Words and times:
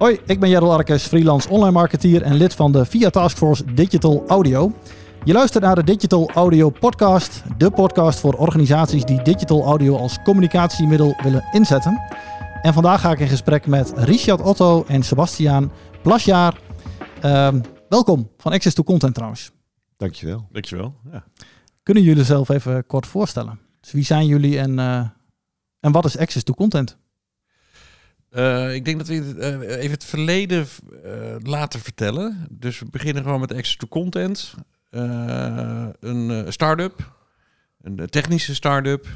Hoi, 0.00 0.20
ik 0.26 0.40
ben 0.40 0.48
Jerrel 0.48 0.72
Arkes, 0.72 1.06
freelance 1.06 1.48
online 1.48 1.70
marketeer 1.70 2.22
en 2.22 2.34
lid 2.34 2.54
van 2.54 2.72
de 2.72 2.84
VIA 2.84 3.10
Taskforce 3.10 3.74
Digital 3.74 4.24
Audio. 4.26 4.72
Je 5.24 5.32
luistert 5.32 5.64
naar 5.64 5.74
de 5.74 5.84
Digital 5.84 6.30
Audio 6.30 6.70
Podcast, 6.70 7.42
de 7.58 7.70
podcast 7.70 8.20
voor 8.20 8.34
organisaties 8.34 9.04
die 9.04 9.22
digital 9.22 9.64
audio 9.64 9.96
als 9.96 10.22
communicatiemiddel 10.22 11.16
willen 11.22 11.44
inzetten. 11.52 12.00
En 12.62 12.72
vandaag 12.72 13.00
ga 13.00 13.10
ik 13.10 13.18
in 13.18 13.28
gesprek 13.28 13.66
met 13.66 13.92
Richard 13.96 14.40
Otto 14.40 14.84
en 14.84 15.02
Sebastiaan 15.02 15.72
Plasjaar. 16.02 16.60
Ehm, 17.20 17.60
welkom 17.88 18.30
van 18.36 18.52
Access 18.52 18.74
to 18.74 18.82
Content 18.82 19.14
trouwens. 19.14 19.50
Dankjewel. 19.96 20.46
Dankjewel. 20.52 20.94
Ja. 21.12 21.24
Kunnen 21.82 22.02
jullie 22.02 22.24
zelf 22.24 22.48
even 22.48 22.86
kort 22.86 23.06
voorstellen? 23.06 23.58
Dus 23.80 23.92
wie 23.92 24.04
zijn 24.04 24.26
jullie 24.26 24.58
en, 24.58 24.78
eh, 24.78 25.08
en 25.80 25.92
wat 25.92 26.04
is 26.04 26.18
Access 26.18 26.44
to 26.44 26.54
Content? 26.54 26.99
Uh, 28.32 28.74
ik 28.74 28.84
denk 28.84 28.98
dat 28.98 29.08
we 29.08 29.14
uh, 29.14 29.76
even 29.76 29.90
het 29.90 30.04
verleden 30.04 30.66
uh, 31.04 31.36
laten 31.38 31.80
vertellen. 31.80 32.46
Dus 32.50 32.78
we 32.78 32.86
beginnen 32.90 33.22
gewoon 33.22 33.40
met 33.40 33.76
to 33.78 33.86
Content. 33.88 34.54
een 34.90 36.44
start-up, 36.52 37.12
een 37.82 38.06
technische 38.06 38.54
start-up, 38.54 39.06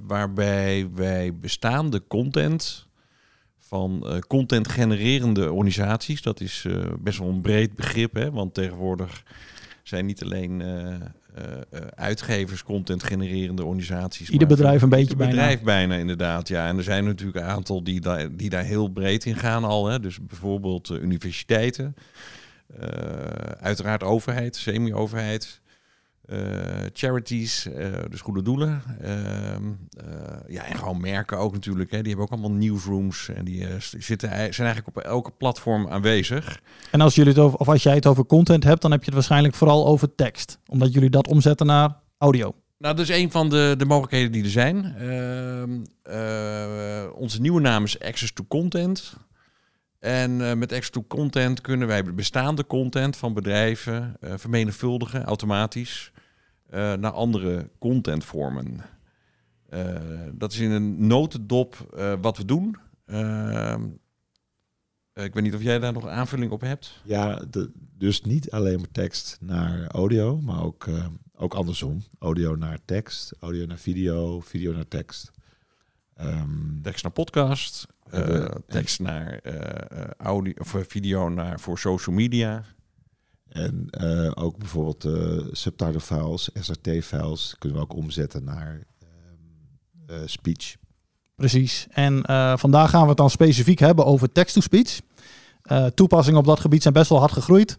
waarbij 0.00 0.88
wij 0.94 1.34
bestaande 1.34 2.06
content 2.06 2.86
van 3.58 4.22
content 4.26 4.68
genererende 4.68 5.52
organisaties, 5.52 6.22
dat 6.22 6.40
is 6.40 6.66
best 6.98 7.18
wel 7.18 7.28
een 7.28 7.40
breed 7.40 7.74
begrip, 7.74 8.14
hè, 8.14 8.30
want 8.30 8.54
tegenwoordig 8.54 9.22
zijn 9.88 10.06
niet 10.06 10.22
alleen 10.24 10.60
uh, 10.60 10.94
uitgevers, 11.94 12.62
content 12.62 13.02
genererende 13.02 13.64
organisaties. 13.64 14.30
Ieder 14.30 14.48
bedrijf 14.48 14.82
een 14.82 14.88
beetje 14.88 15.16
bijna. 15.16 15.32
bedrijf 15.32 15.62
bijna 15.62 15.94
inderdaad, 15.94 16.48
ja. 16.48 16.68
En 16.68 16.76
er 16.76 16.82
zijn 16.82 17.04
natuurlijk 17.04 17.36
een 17.36 17.50
aantal 17.52 17.84
die, 17.84 18.00
daar 18.00 18.36
die 18.36 18.50
daar 18.50 18.64
heel 18.64 18.88
breed 18.88 19.24
in 19.24 19.36
gaan 19.36 19.64
al. 19.64 19.86
Hè. 19.86 20.00
Dus 20.00 20.20
bijvoorbeeld 20.20 20.90
universiteiten, 20.90 21.94
uiteraard 23.60 24.02
overheid, 24.02 24.56
semi-overheid. 24.56 25.60
Uh, 26.32 26.38
charities, 26.92 27.68
dus 28.10 28.20
goede 28.20 28.42
doelen. 28.42 28.82
Uh, 29.02 29.10
ja, 30.48 30.64
en 30.64 30.76
gewoon 30.76 31.00
merken 31.00 31.38
ook 31.38 31.52
natuurlijk. 31.52 31.90
Hè. 31.90 31.98
Die 31.98 32.08
hebben 32.08 32.24
ook 32.24 32.32
allemaal 32.32 32.58
newsrooms. 32.58 33.28
En 33.28 33.44
die 33.44 33.66
zitten, 33.98 34.28
zijn 34.28 34.68
eigenlijk 34.68 34.86
op 34.86 34.98
elke 34.98 35.30
platform 35.30 35.88
aanwezig. 35.88 36.60
En 36.90 37.00
als, 37.00 37.14
jullie 37.14 37.32
het 37.32 37.40
over, 37.40 37.58
of 37.58 37.68
als 37.68 37.82
jij 37.82 37.94
het 37.94 38.06
over 38.06 38.26
content 38.26 38.64
hebt, 38.64 38.82
dan 38.82 38.90
heb 38.90 39.00
je 39.00 39.06
het 39.06 39.14
waarschijnlijk 39.14 39.54
vooral 39.54 39.86
over 39.86 40.14
tekst. 40.14 40.58
Omdat 40.66 40.92
jullie 40.92 41.10
dat 41.10 41.28
omzetten 41.28 41.66
naar 41.66 41.96
audio. 42.18 42.54
Nou, 42.78 42.96
dat 42.96 43.08
is 43.08 43.16
een 43.16 43.30
van 43.30 43.48
de, 43.48 43.74
de 43.78 43.84
mogelijkheden 43.84 44.32
die 44.32 44.44
er 44.44 44.50
zijn. 44.50 44.94
Ehm, 46.02 47.10
onze 47.12 47.40
nieuwe 47.40 47.60
naam 47.60 47.84
is 47.84 48.00
Access 48.00 48.32
to 48.32 48.44
Content. 48.48 49.16
En 49.98 50.58
met 50.58 50.72
Access 50.72 50.90
to 50.90 51.04
Content 51.08 51.60
kunnen 51.60 51.88
wij 51.88 52.14
bestaande 52.14 52.66
content 52.66 53.16
van 53.16 53.34
bedrijven 53.34 54.16
vermenigvuldigen 54.20 55.24
automatisch. 55.24 56.12
Uh, 56.70 56.92
naar 56.92 57.10
andere 57.10 57.70
contentvormen. 57.78 58.84
Uh, 59.70 60.00
dat 60.32 60.52
is 60.52 60.58
in 60.58 60.70
een 60.70 61.06
notendop 61.06 61.94
uh, 61.96 62.14
wat 62.20 62.36
we 62.36 62.44
doen. 62.44 62.76
Ehm, 63.06 63.84
ik 65.14 65.34
weet 65.34 65.42
niet 65.42 65.54
of 65.54 65.62
jij 65.62 65.78
daar 65.78 65.92
nog 65.92 66.06
aanvulling 66.06 66.52
op 66.52 66.60
hebt. 66.60 67.00
Ja, 67.04 67.42
de, 67.50 67.70
dus 67.74 68.22
niet 68.22 68.50
alleen 68.50 68.78
maar 68.78 68.90
tekst 68.92 69.38
naar 69.40 69.86
audio, 69.86 70.40
maar 70.40 70.62
ook, 70.62 70.86
ook 71.34 71.54
andersom. 71.54 72.02
Audio 72.18 72.56
naar 72.56 72.78
tekst, 72.84 73.34
audio 73.40 73.66
naar 73.66 73.78
video, 73.78 74.40
video 74.40 74.72
naar 74.72 74.88
tekst. 74.88 75.30
Um, 76.20 76.80
tekst 76.82 77.02
naar 77.02 77.12
podcast, 77.12 77.86
tekst 78.66 79.00
naar 79.00 79.40
audio 80.18 80.52
of 80.58 80.76
video 80.86 81.28
naar 81.28 81.60
voor 81.60 81.78
social 81.78 82.16
media. 82.16 82.64
En 83.48 83.88
uh, 84.00 84.30
ook 84.34 84.58
bijvoorbeeld 84.58 85.04
uh, 85.04 85.44
subtitle 85.52 86.00
files, 86.00 86.50
SRT 86.54 87.04
files 87.04 87.54
kunnen 87.58 87.78
we 87.78 87.84
ook 87.84 87.94
omzetten 87.94 88.44
naar 88.44 88.82
uh, 90.10 90.16
speech. 90.24 90.76
Precies. 91.34 91.86
En 91.90 92.22
vandaag 92.58 92.90
gaan 92.90 93.02
we 93.02 93.08
het 93.08 93.16
dan 93.16 93.30
specifiek 93.30 93.78
hebben 93.78 94.04
over 94.04 94.32
text-to-speech. 94.32 95.00
toepassingen 95.94 96.38
op 96.38 96.46
dat 96.46 96.60
gebied 96.60 96.82
zijn 96.82 96.94
best 96.94 97.08
wel 97.08 97.18
hard 97.18 97.32
gegroeid. 97.32 97.78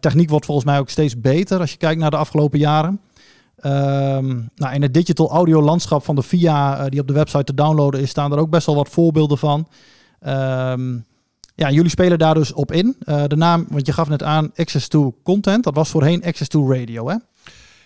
techniek 0.00 0.30
wordt 0.30 0.46
volgens 0.46 0.66
mij 0.66 0.78
ook 0.78 0.88
steeds 0.88 1.20
beter 1.20 1.60
als 1.60 1.70
je 1.70 1.76
kijkt 1.76 2.00
naar 2.00 2.10
de 2.10 2.16
afgelopen 2.16 2.58
jaren. 2.58 3.00
Ehm, 3.56 4.40
nou, 4.54 4.74
in 4.74 4.82
het 4.82 4.94
digital 4.94 5.30
audio 5.30 5.62
landschap 5.62 6.04
van 6.04 6.14
de 6.14 6.22
VIA, 6.22 6.88
die 6.88 7.00
op 7.00 7.06
de 7.06 7.12
website 7.12 7.44
te 7.44 7.54
downloaden 7.54 8.00
is, 8.00 8.10
staan 8.10 8.32
er 8.32 8.38
ook 8.38 8.50
best 8.50 8.66
wel 8.66 8.74
wat 8.74 8.88
voorbeelden 8.88 9.38
van. 9.38 9.68
Um, 10.26 11.04
ja, 11.56 11.70
jullie 11.70 11.90
spelen 11.90 12.18
daar 12.18 12.34
dus 12.34 12.52
op 12.52 12.72
in. 12.72 12.96
Uh, 13.04 13.24
de 13.26 13.36
naam, 13.36 13.66
want 13.68 13.86
je 13.86 13.92
gaf 13.92 14.08
net 14.08 14.22
aan, 14.22 14.52
Access 14.54 14.88
to 14.88 15.16
Content. 15.22 15.64
Dat 15.64 15.74
was 15.74 15.90
voorheen 15.90 16.24
Access 16.24 16.48
to 16.48 16.72
Radio, 16.72 17.08
hè? 17.08 17.16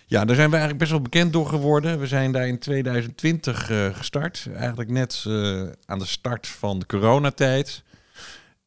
Ja, 0.05 0.25
daar 0.25 0.35
zijn 0.35 0.49
we 0.49 0.55
eigenlijk 0.55 0.77
best 0.77 0.91
wel 0.91 1.01
bekend 1.01 1.33
door 1.33 1.47
geworden. 1.47 1.99
We 1.99 2.07
zijn 2.07 2.31
daar 2.31 2.47
in 2.47 2.59
2020 2.59 3.69
uh, 3.69 3.85
gestart. 3.95 4.47
Eigenlijk 4.53 4.89
net 4.89 5.23
uh, 5.27 5.61
aan 5.85 5.99
de 5.99 6.05
start 6.05 6.47
van 6.47 6.79
de 6.79 6.85
coronatijd. 6.85 7.83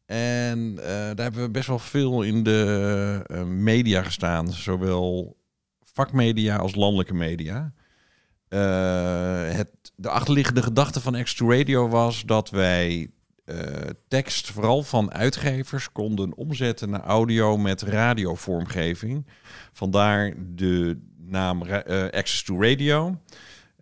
En 0.07 0.75
daar 0.75 1.23
hebben 1.23 1.43
we 1.43 1.51
best 1.51 1.67
wel 1.67 1.79
veel 1.79 2.23
in 2.23 2.43
de 2.43 3.45
media 3.47 4.03
gestaan. 4.03 4.53
Zowel 4.53 5.37
vakmedia 5.93 6.57
als 6.57 6.75
landelijke 6.75 7.15
media. 7.15 7.73
het, 9.57 9.69
de 9.97 10.09
achterliggende 10.09 10.63
gedachte 10.63 11.01
van 11.01 11.15
Access 11.15 11.35
to 11.35 11.51
Radio 11.51 11.89
was 11.89 12.23
dat 12.27 12.51
wij 12.51 13.11
uh, 13.47 13.57
tekst, 14.09 14.51
vooral 14.51 14.83
van 14.83 15.13
uitgevers, 15.13 15.93
konden 15.93 16.37
omzetten 16.37 16.91
naar 16.91 17.03
audio 17.03 17.57
met 17.57 17.83
radiovormgeving. 17.83 19.27
Vandaar 19.73 20.33
de 20.55 20.99
naam 21.17 21.63
uh, 21.63 22.05
Access 22.11 22.43
to 22.43 22.63
Radio. 22.63 23.17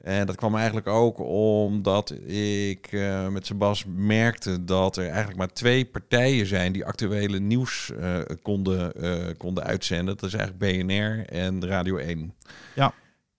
En 0.03 0.27
dat 0.27 0.37
kwam 0.37 0.57
eigenlijk 0.57 0.87
ook 0.87 1.19
omdat 1.19 2.11
ik 2.27 2.93
uh, 2.93 3.29
met 3.29 3.47
Sebas 3.47 3.85
merkte 3.97 4.65
dat 4.65 4.97
er 4.97 5.07
eigenlijk 5.07 5.39
maar 5.39 5.53
twee 5.53 5.85
partijen 5.85 6.47
zijn 6.47 6.73
die 6.73 6.85
actuele 6.85 7.39
nieuws 7.39 7.93
uh, 7.99 8.19
konden, 8.43 8.93
uh, 9.05 9.35
konden 9.37 9.65
uitzenden. 9.65 10.17
Dat 10.17 10.25
is 10.25 10.35
eigenlijk 10.35 10.87
BNR 10.87 11.27
en 11.27 11.67
Radio 11.67 11.97
1. 11.97 12.35
Ja. 12.75 12.95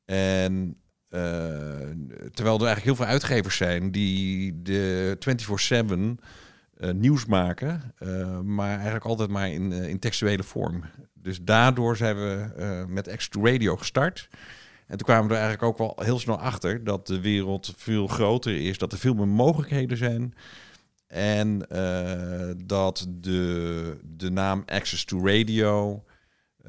En 0.06 0.78
uh, 1.14 1.20
terwijl 2.34 2.60
er 2.60 2.66
eigenlijk 2.66 2.84
heel 2.84 2.96
veel 2.96 3.06
uitgevers 3.06 3.58
zijn 3.58 3.92
die 3.92 4.62
de 4.62 5.18
24-7 5.86 6.24
uh, 6.78 6.92
nieuws 6.92 7.26
maken, 7.26 7.94
uh, 8.00 8.40
maar 8.40 8.74
eigenlijk 8.74 9.06
altijd 9.06 9.30
maar 9.30 9.52
in, 9.52 9.72
in 9.72 10.00
textuele 10.00 10.44
vorm. 10.44 10.84
Dus 11.14 11.42
daardoor 11.42 11.98
zijn 11.98 12.16
we 12.16 12.86
met 12.88 13.10
X2 13.10 13.42
Radio 13.42 13.76
gestart. 13.76 14.30
En 14.88 14.98
toen 14.98 15.08
kwamen 15.08 15.28
we 15.28 15.34
er 15.34 15.42
eigenlijk 15.42 15.72
ook 15.72 15.78
wel 15.78 16.06
heel 16.06 16.20
snel 16.20 16.40
achter 16.40 16.84
dat 16.84 17.08
de 17.08 17.20
wereld 17.20 17.74
veel 17.78 18.08
groter 18.08 18.56
is, 18.62 18.78
dat 18.78 18.92
er 18.92 18.98
veel 18.98 19.14
meer 19.14 19.28
mogelijkheden 19.28 19.98
zijn. 19.98 20.34
En 21.08 21.68
dat 22.66 23.08
de, 23.10 23.98
de 24.04 24.32
naam 24.32 24.64
Access 24.66 25.06
to 25.06 25.26
Radio 25.26 26.04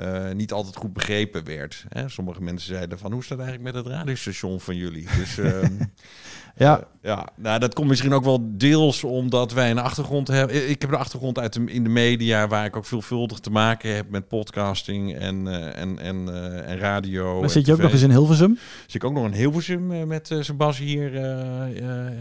uh, 0.00 0.30
niet 0.32 0.52
altijd 0.52 0.76
goed 0.76 0.92
begrepen 0.92 1.44
werd. 1.44 1.84
Hè? 1.88 2.08
Sommige 2.08 2.42
mensen 2.42 2.74
zeiden 2.74 2.98
van, 2.98 3.12
hoe 3.12 3.24
staat 3.24 3.38
het 3.38 3.46
eigenlijk 3.46 3.76
met 3.76 3.84
het 3.84 3.94
radiostation 3.94 4.60
van 4.60 4.76
jullie? 4.76 5.06
Dus 5.16 5.36
um, 5.36 5.78
ja. 6.56 6.78
Uh, 6.78 6.84
ja, 7.02 7.28
nou 7.36 7.58
dat 7.58 7.74
komt 7.74 7.88
misschien 7.88 8.12
ook 8.12 8.24
wel 8.24 8.38
deels 8.42 9.04
omdat 9.04 9.52
wij 9.52 9.70
een 9.70 9.78
achtergrond 9.78 10.28
hebben. 10.28 10.68
Ik 10.70 10.80
heb 10.80 10.90
een 10.90 10.98
achtergrond 10.98 11.38
uit 11.38 11.52
de, 11.52 11.64
in 11.64 11.82
de 11.82 11.90
media 11.90 12.48
waar 12.48 12.64
ik 12.64 12.76
ook 12.76 12.86
veelvuldig 12.86 13.38
te 13.38 13.50
maken 13.50 13.94
heb 13.94 14.10
met 14.10 14.28
podcasting 14.28 15.14
en, 15.14 15.46
uh, 15.46 15.78
en, 15.78 15.98
en, 15.98 16.28
en 16.64 16.78
radio. 16.78 17.40
Maar 17.40 17.50
zit 17.50 17.66
je 17.66 17.72
ook 17.72 17.78
nog 17.78 17.92
eens 17.92 18.02
in 18.02 18.10
Hilversum? 18.10 18.58
Zit 18.80 18.94
ik 18.94 19.04
ook 19.04 19.12
nog 19.12 19.24
in 19.24 19.32
Hilversum 19.32 20.06
met 20.06 20.36
Sebas 20.40 20.78
hier 20.78 21.10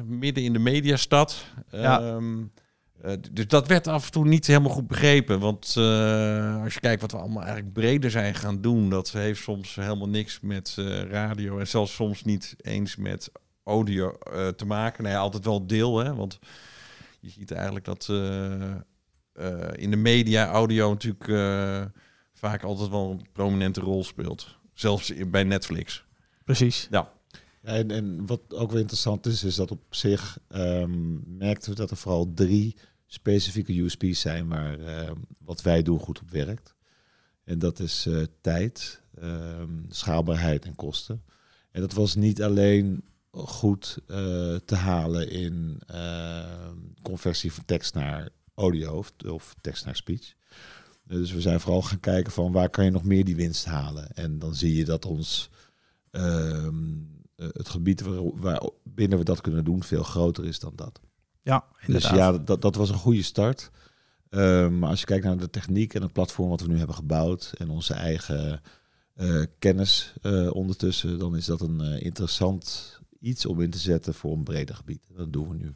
midden 0.06 0.44
in 0.44 0.54
de 0.54 0.60
mediastad. 0.60 1.46
Ja. 1.72 2.02
Um, 2.02 2.52
uh, 3.06 3.14
dus 3.32 3.48
dat 3.48 3.68
werd 3.68 3.88
af 3.88 4.06
en 4.06 4.12
toe 4.12 4.28
niet 4.28 4.48
helemaal 4.48 4.72
goed 4.72 4.88
begrepen. 4.88 5.40
Want 5.40 5.76
uh, 5.78 6.64
als 6.64 6.74
je 6.74 6.80
kijkt 6.80 7.02
wat 7.02 7.12
we 7.12 7.18
allemaal 7.18 7.44
eigenlijk 7.44 7.74
breder 7.74 8.12
zijn 8.12 8.36
gaan 8.36 8.62
doen, 8.62 8.90
dat 8.90 9.12
heeft 9.12 9.42
soms 9.42 9.76
helemaal 9.76 10.10
niks 10.10 10.40
met 10.40 10.76
uh, 10.80 11.02
radio 11.02 11.60
en 11.60 11.68
zelfs 11.68 11.94
soms 11.94 12.24
niet 12.24 12.56
eens 12.62 12.96
met 12.96 13.32
audio 13.64 14.18
te 14.56 14.66
maken. 14.66 15.04
Nee, 15.04 15.18
altijd 15.18 15.46
wel 15.46 15.68
deel, 15.68 15.98
hè? 15.98 16.16
Want 16.16 16.40
je 17.20 17.30
ziet 17.30 17.52
eigenlijk 17.52 17.86
dat 17.86 18.08
in 19.76 19.92
de 19.92 19.98
media 19.98 20.48
audio 20.48 20.90
natuurlijk 20.90 21.26
vaak 22.34 22.64
altijd 22.64 22.90
wel 22.90 23.12
een 23.12 23.28
prominente 23.34 23.80
rol 23.80 24.04
speelt. 24.04 24.58
Zelfs 24.74 25.14
bij 25.28 25.44
Netflix. 25.44 26.06
Precies. 26.44 26.88
Ja. 26.90 27.12
Ja, 27.64 27.72
en, 27.72 27.92
en, 27.92 28.26
wat 28.26 28.42
ook 28.54 28.72
wel 28.72 28.80
interessant 28.80 29.26
is, 29.26 29.44
is 29.44 29.56
dat 29.56 29.72
op 29.72 29.82
zich 29.90 30.38
um, 30.56 31.24
merkten 31.38 31.70
we 31.70 31.76
dat 31.76 31.92
er 31.92 31.98
vooral 31.98 32.34
drie 32.34 32.76
specifieke 33.14 33.82
USP's 33.82 34.20
zijn 34.20 34.48
waar 34.48 34.80
uh, 34.80 35.12
wat 35.38 35.62
wij 35.62 35.84
doen 35.84 36.00
goed 36.00 36.20
op 36.20 36.30
werkt. 36.30 36.76
En 37.44 37.60
dat 37.60 37.80
is 37.80 38.06
uh, 38.08 38.24
tijd, 38.42 39.02
uh, 39.24 39.64
schaalbaarheid 39.90 40.66
en 40.66 40.76
kosten. 40.76 41.24
En 41.72 41.82
dat 41.82 41.94
was 41.94 42.16
niet 42.16 42.44
alleen 42.44 43.04
goed 43.32 43.98
uh, 44.08 44.18
te 44.66 44.76
halen 44.76 45.30
in 45.30 45.82
conversie 47.02 47.54
van 47.54 47.66
tekst 47.66 47.94
naar 47.94 48.30
audio 48.56 49.04
of, 49.28 49.56
tekst 49.62 49.86
naar 49.86 49.96
speech. 49.96 50.34
Dus 51.04 51.32
we 51.32 51.42
zijn 51.42 51.60
vooral 51.60 51.82
gaan 51.82 52.00
kijken 52.00 52.32
van 52.32 52.52
waar 52.52 52.70
kan 52.70 52.86
je 52.86 52.92
nog 52.92 53.04
meer 53.04 53.26
die 53.26 53.36
winst 53.36 53.66
halen. 53.66 54.12
En 54.16 54.40
dan 54.40 54.56
zie 54.56 54.76
je 54.76 54.86
dat 54.86 55.06
ons 55.06 55.50
ehm, 56.12 56.76
eh, 57.36 57.48
het 57.52 57.70
gebied 57.70 58.02
waar, 58.02 58.40
waar 58.40 58.70
binnen 58.84 59.18
we 59.18 59.24
dat 59.24 59.42
kunnen 59.42 59.64
doen 59.64 59.84
veel 59.84 60.04
groter 60.04 60.46
is 60.46 60.60
dan 60.60 60.74
dat. 60.76 61.00
Ja, 61.44 61.66
Dus 61.86 62.10
ja, 62.10 62.32
dat, 62.32 62.62
dat 62.62 62.76
was 62.76 62.90
een 62.90 62.96
goede 62.96 63.22
start. 63.22 63.72
Ehm, 64.30 64.80
maar 64.80 64.90
als 64.90 65.00
je 65.00 65.06
kijkt 65.06 65.26
naar 65.26 65.38
de 65.38 65.50
techniek 65.50 65.94
en 65.94 66.02
het 66.02 66.14
platform 66.14 66.50
wat 66.50 66.62
we 66.62 66.68
nu 66.68 66.78
hebben 66.78 66.96
gebouwd 66.96 67.54
en 67.58 67.70
onze 67.70 67.94
eigen 67.94 68.62
eh, 69.14 69.42
kennis 69.60 70.14
eh, 70.22 70.54
ondertussen, 70.54 71.20
dan 71.20 71.36
is 71.36 71.46
dat 71.46 71.62
een 71.62 71.82
eh, 71.82 72.06
interessant 72.06 73.00
iets 73.20 73.46
om 73.46 73.62
in 73.62 73.70
te 73.70 73.78
zetten 73.78 74.14
voor 74.14 74.34
een 74.34 74.44
breder 74.44 74.76
gebied. 74.76 75.10
Dat 75.16 75.34
doen 75.34 75.50
we 75.50 75.56
nu. 75.56 75.74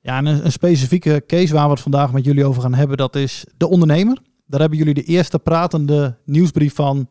Ja, 0.00 0.16
en 0.16 0.26
een, 0.26 0.44
een 0.44 0.52
specifieke 0.52 1.24
case 1.26 1.54
waar 1.54 1.64
we 1.64 1.70
het 1.70 1.80
vandaag 1.80 2.12
met 2.12 2.24
jullie 2.24 2.44
over 2.44 2.62
gaan 2.62 2.74
hebben, 2.74 2.96
dat 2.96 3.16
is 3.16 3.44
de 3.56 3.68
ondernemer. 3.68 4.18
Daar 4.46 4.60
hebben 4.60 4.78
jullie 4.78 4.94
de 4.94 5.02
eerste 5.02 5.38
pratende 5.38 6.16
nieuwsbrief 6.24 6.74
van 6.74 7.08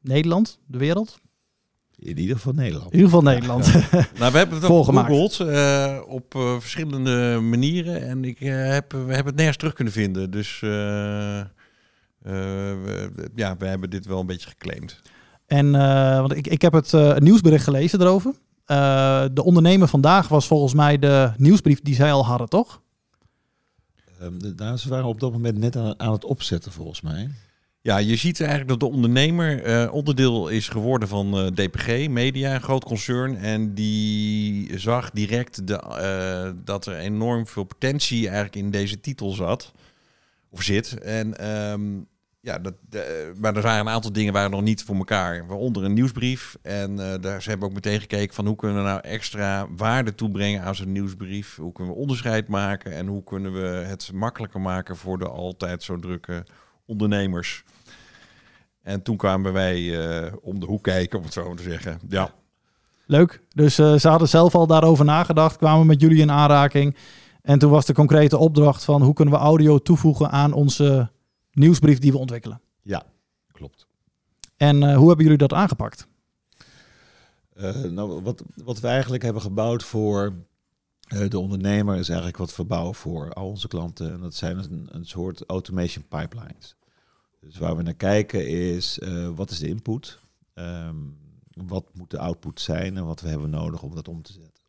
Nederland, 0.00 0.58
de 0.66 0.78
wereld. 0.78 1.20
In 2.04 2.18
ieder 2.18 2.36
geval 2.36 2.52
Nederland. 2.52 2.92
In 2.92 2.98
ieder 2.98 3.10
geval 3.10 3.22
Nederland. 3.32 3.72
Nou, 4.18 4.32
we 4.32 4.38
hebben 4.38 4.56
het 4.60 4.64
ook 4.64 4.84
gegoogeld 4.84 5.40
eh, 5.40 5.98
op 6.08 6.34
eh, 6.34 6.60
verschillende 6.60 7.38
manieren. 7.40 8.06
En 8.08 8.24
ik, 8.24 8.40
eh, 8.40 8.48
heb, 8.68 8.92
we 8.92 8.98
hebben 8.98 9.26
het 9.26 9.34
nergens 9.36 9.56
terug 9.56 9.72
kunnen 9.72 9.92
vinden. 9.92 10.30
Dus 10.30 10.60
eh, 10.62 11.38
eh, 11.40 11.44
we- 12.22 13.30
ja, 13.34 13.56
we 13.56 13.66
hebben 13.66 13.90
dit 13.90 14.06
wel 14.06 14.20
een 14.20 14.26
beetje 14.26 14.48
geclaimd. 14.48 15.00
En 15.46 15.74
eh, 15.74 16.18
want 16.20 16.36
ik, 16.36 16.46
ik 16.46 16.62
heb 16.62 16.72
het 16.72 16.94
eh, 16.94 17.16
nieuwsbericht 17.16 17.64
gelezen 17.64 18.00
erover. 18.00 18.34
Eh, 18.64 19.24
de 19.32 19.44
ondernemer 19.44 19.88
vandaag 19.88 20.28
was 20.28 20.46
volgens 20.46 20.74
mij 20.74 20.98
de 20.98 21.32
nieuwsbrief 21.36 21.80
die 21.82 21.94
zij 21.94 22.12
al 22.12 22.24
hadden, 22.26 22.48
toch? 22.48 22.80
Ehm, 24.20 24.38
de- 24.38 24.52
nou, 24.56 24.76
ze 24.76 24.88
waren 24.88 25.04
op 25.06 25.20
dat 25.20 25.32
moment 25.32 25.58
net 25.58 25.76
aan, 25.76 26.00
aan 26.00 26.12
het 26.12 26.24
opzetten 26.24 26.72
volgens 26.72 27.00
mij. 27.00 27.30
Ja, 27.84 27.96
je 27.96 28.16
ziet 28.16 28.40
eigenlijk 28.40 28.70
dat 28.70 28.80
de 28.80 28.96
ondernemer 28.96 29.62
eh, 29.62 29.92
onderdeel 29.92 30.48
is 30.48 30.68
geworden 30.68 31.08
van 31.08 31.38
eh, 31.38 31.46
DPG 31.46 32.08
Media, 32.08 32.54
een 32.54 32.62
groot 32.62 32.84
concern. 32.84 33.36
En 33.36 33.74
die 33.74 34.78
zag 34.78 35.10
direct 35.10 35.66
de, 35.66 35.78
eh, 35.78 36.50
dat 36.64 36.86
er 36.86 36.96
enorm 36.96 37.46
veel 37.46 37.64
potentie 37.64 38.26
eigenlijk 38.26 38.56
in 38.56 38.70
deze 38.70 39.00
titel 39.00 39.30
zat. 39.30 39.72
Of 40.50 40.62
zit. 40.62 40.98
En 41.00 41.38
ehm, 41.38 42.00
ja, 42.40 42.58
dat, 42.58 42.74
maar 43.36 43.56
er 43.56 43.62
waren 43.62 43.80
een 43.80 43.92
aantal 43.92 44.12
dingen 44.12 44.32
waren 44.32 44.50
nog 44.50 44.62
niet 44.62 44.82
voor 44.82 44.96
elkaar. 44.96 45.46
Waaronder 45.46 45.84
een 45.84 45.92
nieuwsbrief. 45.92 46.56
En 46.62 46.96
daar, 47.20 47.42
ze 47.42 47.48
hebben 47.48 47.68
ook 47.68 47.74
meteen 47.74 48.00
gekeken 48.00 48.34
van 48.34 48.46
hoe 48.46 48.56
kunnen 48.56 48.76
we 48.76 48.88
nou 48.88 49.00
extra 49.00 49.66
waarde 49.76 50.14
toebrengen 50.14 50.62
aan 50.62 50.74
zo'n 50.74 50.92
nieuwsbrief. 50.92 51.56
Hoe 51.56 51.72
kunnen 51.72 51.94
we 51.94 52.00
onderscheid 52.00 52.48
maken 52.48 52.92
en 52.92 53.06
hoe 53.06 53.24
kunnen 53.24 53.52
we 53.52 53.66
het 53.68 54.12
makkelijker 54.12 54.60
maken 54.60 54.96
voor 54.96 55.18
de 55.18 55.28
altijd 55.28 55.82
zo 55.82 55.98
drukke 55.98 56.44
ondernemers. 56.86 57.64
En 58.82 59.02
toen 59.02 59.16
kwamen 59.16 59.52
wij 59.52 60.00
eh, 60.00 60.32
om 60.40 60.60
de 60.60 60.66
hoek 60.66 60.82
kijken, 60.82 61.18
om 61.18 61.24
het 61.24 61.32
zo 61.32 61.46
maar 61.46 61.56
te 61.56 61.62
zeggen. 61.62 62.00
Ja, 62.08 62.34
Leuk. 63.12 63.42
Dus 63.48 63.78
eh, 63.78 63.94
ze 63.94 64.08
hadden 64.08 64.28
zelf 64.28 64.54
al 64.54 64.66
daarover 64.66 65.04
nagedacht, 65.04 65.56
kwamen 65.56 65.86
met 65.86 66.00
jullie 66.00 66.20
in 66.20 66.30
aanraking. 66.30 66.96
En 67.42 67.58
toen 67.58 67.70
was 67.70 67.86
de 67.86 67.92
concrete 67.92 68.38
opdracht 68.38 68.84
van 68.84 69.02
hoe 69.02 69.14
kunnen 69.14 69.34
we 69.34 69.40
audio 69.40 69.78
toevoegen 69.78 70.30
aan 70.30 70.52
onze 70.52 71.10
nieuwsbrief 71.52 71.98
die 71.98 72.12
we 72.12 72.18
ontwikkelen. 72.18 72.60
Ja, 72.82 73.02
klopt. 73.52 73.86
En 74.56 74.82
eh, 74.82 74.96
hoe 74.96 75.06
hebben 75.06 75.24
jullie 75.24 75.38
dat 75.38 75.52
aangepakt? 75.52 76.06
Eh, 77.54 77.82
nou, 77.82 78.22
wat, 78.22 78.42
wat 78.54 78.80
we 78.80 78.86
eigenlijk 78.88 79.22
hebben 79.22 79.42
gebouwd 79.42 79.82
voor 79.82 80.32
de 81.28 81.38
ondernemer 81.38 81.96
is 81.96 82.08
eigenlijk 82.08 82.38
wat 82.38 82.56
we 82.56 82.64
bouwen 82.64 82.94
voor 82.94 83.32
al 83.32 83.48
onze 83.48 83.68
klanten. 83.68 84.12
En 84.12 84.20
dat 84.20 84.34
zijn 84.34 84.58
een, 84.58 84.88
een 84.90 85.06
soort 85.06 85.44
automation 85.46 86.04
pipelines. 86.08 86.76
Dus 87.40 87.58
waar 87.58 87.76
we 87.76 87.82
naar 87.82 87.94
kijken 87.94 88.48
is 88.48 88.98
eh, 88.98 89.28
wat 89.34 89.50
is 89.50 89.58
de 89.58 89.68
input? 89.68 90.18
Ehm, 90.54 90.96
wat 91.66 91.84
moet 91.92 92.10
de 92.10 92.18
output 92.18 92.60
zijn 92.60 92.96
en 92.96 93.04
wat 93.04 93.20
we 93.20 93.28
hebben 93.28 93.50
nodig 93.50 93.82
om 93.82 93.94
dat 93.94 94.08
om 94.08 94.22
te 94.22 94.32
zetten? 94.32 94.62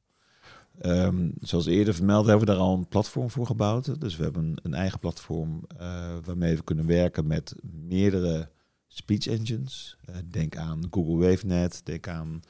Ehm, 0.79 1.29
zoals 1.39 1.65
eerder 1.65 1.93
vermeld 1.93 2.25
hebben 2.25 2.45
we 2.45 2.53
daar 2.53 2.61
al 2.61 2.73
een 2.73 2.87
platform 2.87 3.29
voor 3.29 3.45
gebouwd. 3.45 4.01
Dus 4.01 4.15
we 4.15 4.23
hebben 4.23 4.55
een, 4.63 4.73
eigen 4.73 4.99
platform 4.99 5.63
eh, 5.77 6.15
waarmee 6.23 6.55
we 6.55 6.63
kunnen 6.63 6.85
werken 6.85 7.27
met 7.27 7.55
meerdere 7.87 8.49
speech 8.87 9.27
engines. 9.27 9.97
Eh, 10.05 10.15
denk 10.29 10.55
aan 10.57 10.87
Google 10.91 11.27
WaveNet, 11.27 11.81
denk 11.83 12.07
aan 12.07 12.41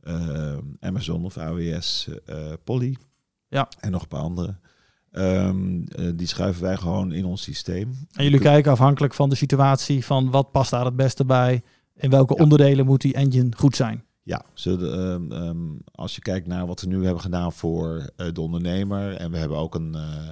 eh, 0.00 0.58
Amazon 0.80 1.24
of 1.24 1.38
AWS 1.38 2.08
eh, 2.26 2.52
Polly. 2.64 2.96
Ja. 3.52 3.68
En 3.80 3.90
nog 3.90 4.02
een 4.02 4.08
paar 4.08 4.20
andere. 4.20 4.56
Ehm, 5.10 5.82
eh, 5.82 6.10
die 6.14 6.26
schuiven 6.26 6.62
wij 6.62 6.76
gewoon 6.76 7.12
in 7.12 7.24
ons 7.24 7.42
systeem. 7.42 8.06
En 8.12 8.24
jullie 8.24 8.40
kijken 8.40 8.72
afhankelijk 8.72 9.14
van 9.14 9.28
de 9.28 9.34
situatie 9.34 10.04
van 10.04 10.30
wat 10.30 10.50
past 10.50 10.70
daar 10.70 10.84
het 10.84 10.96
beste 10.96 11.24
bij. 11.24 11.62
In 11.96 12.10
welke 12.10 12.34
Ja. 12.36 12.42
onderdelen 12.42 12.86
moet 12.86 13.00
die 13.00 13.14
engine 13.14 13.48
goed 13.56 13.76
zijn. 13.76 14.04
Ja, 14.22 14.44
zo 14.54 14.76
de, 14.76 14.90
ehm, 14.90 15.32
ehm, 15.32 15.78
als 15.92 16.14
je 16.14 16.20
kijkt 16.20 16.46
naar 16.46 16.66
wat 16.66 16.80
we 16.80 16.86
nu 16.86 17.04
hebben 17.04 17.22
gedaan 17.22 17.52
voor 17.52 18.10
eh, 18.16 18.26
de 18.32 18.40
ondernemer. 18.40 19.14
En 19.14 19.30
we 19.30 19.38
hebben 19.38 19.58
ook 19.58 19.74
een 19.74 19.94
eh, 19.94 20.28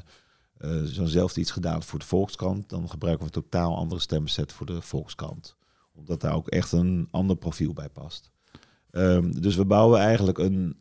eh, 0.57 0.83
zo'nzelfde 0.85 1.41
iets 1.41 1.51
gedaan 1.51 1.83
voor 1.83 1.99
de 1.99 2.05
Volkskrant. 2.05 2.69
Dan 2.69 2.89
gebruiken 2.89 3.27
we 3.27 3.33
een 3.35 3.43
totaal 3.43 3.77
andere 3.77 4.01
stemmenset 4.01 4.53
voor 4.53 4.67
de 4.67 4.83
Volkskrant. 4.83 5.57
Omdat 5.95 6.21
daar 6.21 6.35
ook 6.35 6.49
echt 6.49 6.73
een 6.73 7.09
ander 7.11 7.37
profiel 7.37 7.73
bij 7.73 7.89
past. 7.89 8.31
Dus 9.41 9.57
we 9.57 9.65
bouwen 9.65 10.01
eigenlijk 10.01 10.39
een, 10.39 10.77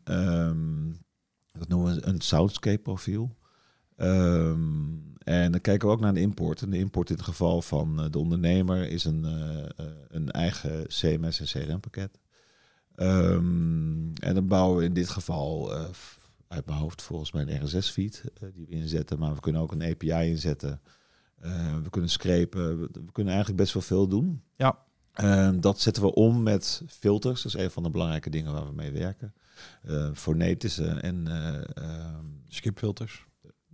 dat 1.52 1.68
noemen 1.68 1.94
we 1.94 2.06
een 2.06 2.20
soundscape 2.20 2.82
profiel. 2.82 3.36
Ehm, 3.96 4.68
en 5.18 5.52
dan 5.52 5.60
kijken 5.60 5.88
we 5.88 5.94
ook 5.94 6.00
naar 6.00 6.14
de 6.14 6.20
import. 6.20 6.62
En 6.62 6.70
de 6.70 6.78
import 6.78 7.10
in 7.10 7.16
het 7.16 7.24
geval 7.24 7.62
van 7.62 8.00
eh, 8.00 8.10
de 8.10 8.18
ondernemer 8.18 8.88
is 8.88 9.04
een, 9.04 9.24
eh, 9.24 9.64
eh, 9.64 9.86
een 10.08 10.30
eigen 10.30 10.86
CMS 10.86 11.40
en 11.40 11.46
CRM 11.46 11.80
pakket. 11.80 12.18
Ehm, 12.94 14.12
en 14.14 14.34
dan 14.34 14.46
bouwen 14.46 14.78
we 14.78 14.84
in 14.84 14.92
dit 14.92 15.08
geval 15.08 15.72
uit 16.48 16.66
mijn 16.66 16.78
hoofd 16.78 17.02
volgens 17.02 17.32
mij 17.32 17.42
een 17.42 17.64
RSS-feed 17.64 18.24
die 18.52 18.66
we 18.66 18.72
inzetten. 18.72 19.18
Maar 19.18 19.34
we 19.34 19.40
kunnen 19.40 19.60
ook 19.60 19.72
een 19.72 19.82
API 19.82 20.30
inzetten. 20.30 20.80
We 21.82 21.90
kunnen 21.90 22.10
scrapen. 22.10 22.80
We, 22.80 22.88
we 22.92 23.12
kunnen 23.12 23.32
eigenlijk 23.32 23.62
best 23.62 23.72
wel 23.72 23.82
veel 23.82 24.08
doen. 24.08 24.42
Ja. 24.56 24.78
Ehm, 25.20 25.60
dat 25.60 25.80
zetten 25.80 26.02
we 26.02 26.14
om 26.14 26.42
met 26.42 26.82
filters. 26.88 27.42
Dat 27.42 27.54
is 27.54 27.60
een 27.60 27.70
van 27.70 27.82
de 27.82 27.90
belangrijke 27.90 28.30
dingen 28.30 28.52
waar 28.52 28.66
we 28.66 28.72
mee 28.74 28.92
werken. 28.92 29.34
Eh 29.82 30.08
fonetische 30.14 30.86
en 30.88 31.26
eh, 31.26 31.84
ehm, 31.84 32.24
skipfilters. 32.48 33.24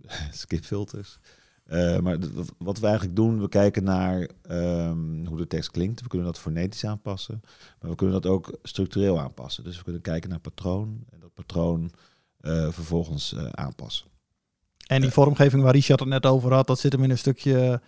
skipfilters. 0.31 1.19
Eh, 1.63 1.99
maar 1.99 2.17
wat- 2.57 2.79
we 2.79 2.85
eigenlijk 2.85 3.15
doen, 3.15 3.41
we 3.41 3.49
kijken 3.49 3.83
naar 3.83 4.29
ehm, 4.41 5.25
hoe 5.25 5.37
de 5.37 5.47
tekst 5.47 5.71
klinkt. 5.71 6.01
We 6.01 6.07
kunnen 6.07 6.27
dat 6.27 6.39
fonetisch 6.39 6.85
aanpassen, 6.85 7.41
maar 7.81 7.89
we 7.89 7.95
kunnen 7.95 8.21
dat 8.21 8.31
ook 8.31 8.57
structureel 8.63 9.19
aanpassen. 9.19 9.63
Dus 9.63 9.77
we 9.77 9.83
kunnen 9.83 10.01
kijken 10.01 10.29
naar 10.29 10.39
patroon 10.39 11.03
en 11.09 11.19
dat 11.19 11.33
patroon 11.33 11.91
eh, 12.39 12.71
vervolgens 12.71 13.33
eh, 13.33 13.45
aanpassen. 13.45 14.07
En 14.87 15.01
die 15.01 15.09
vormgeving 15.11 15.63
waar 15.63 15.73
Richard 15.73 15.99
het 15.99 16.09
net 16.09 16.25
over 16.25 16.53
had, 16.53 16.67
dat 16.67 16.79
zit 16.79 16.91
hem 16.91 17.03
in 17.03 17.09
een 17.09 17.17
stukje 17.17 17.81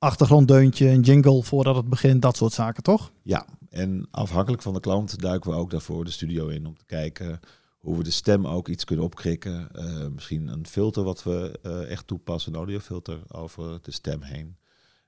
achtergronddeuntje, 0.00 0.88
een 0.88 1.00
jingle 1.00 1.42
voordat 1.42 1.76
het 1.76 1.88
begint, 1.88 2.22
dat 2.22 2.36
soort 2.36 2.52
zaken, 2.52 2.82
toch? 2.82 3.12
Ja, 3.22 3.46
en 3.68 4.08
afhankelijk 4.10 4.62
van 4.62 4.74
de 4.74 4.80
klant 4.80 5.20
duiken 5.20 5.50
we 5.50 5.56
ook 5.56 5.70
daarvoor 5.70 6.04
de 6.04 6.10
studio 6.10 6.48
in 6.48 6.66
om 6.66 6.76
te 6.76 6.84
kijken 6.86 7.40
hoe 7.78 7.96
we 7.96 8.02
de 8.02 8.10
stem 8.10 8.46
ook 8.46 8.68
iets 8.68 8.84
kunnen 8.84 9.04
opkrikken. 9.04 9.68
Eh, 9.72 10.06
misschien 10.06 10.48
een 10.48 10.66
filter 10.66 11.02
wat 11.02 11.22
we 11.22 11.58
eh, 11.62 11.90
echt 11.90 12.06
toepassen, 12.06 12.52
een 12.52 12.58
audiofilter 12.58 13.18
over 13.28 13.78
de 13.82 13.92
stem 13.92 14.22
heen. 14.22 14.56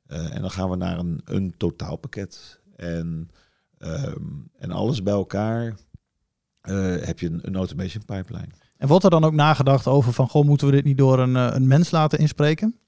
Eh, 0.06 0.34
en 0.34 0.40
dan 0.40 0.50
gaan 0.50 0.70
we 0.70 0.76
naar 0.76 0.98
een, 0.98 1.20
een 1.24 1.54
totaalpakket. 1.56 2.60
En, 2.76 3.30
ehm, 3.78 4.24
en 4.58 4.70
alles 4.70 5.02
bij 5.02 5.12
elkaar 5.12 5.76
heb 7.00 7.18
je 7.18 7.26
een, 7.26 7.40
een 7.42 7.56
automation 7.56 8.04
pipeline. 8.04 8.50
En 8.76 8.88
wordt 8.88 9.04
er 9.04 9.10
dan 9.10 9.24
ook 9.24 9.32
nagedacht 9.32 9.86
over 9.86 10.12
van, 10.12 10.28
goh, 10.28 10.44
moeten 10.44 10.66
we 10.66 10.72
dit 10.72 10.84
niet 10.84 10.98
door 10.98 11.18
een, 11.18 11.34
een 11.34 11.66
mens 11.66 11.90
laten 11.90 12.18
inspreken? 12.18 12.81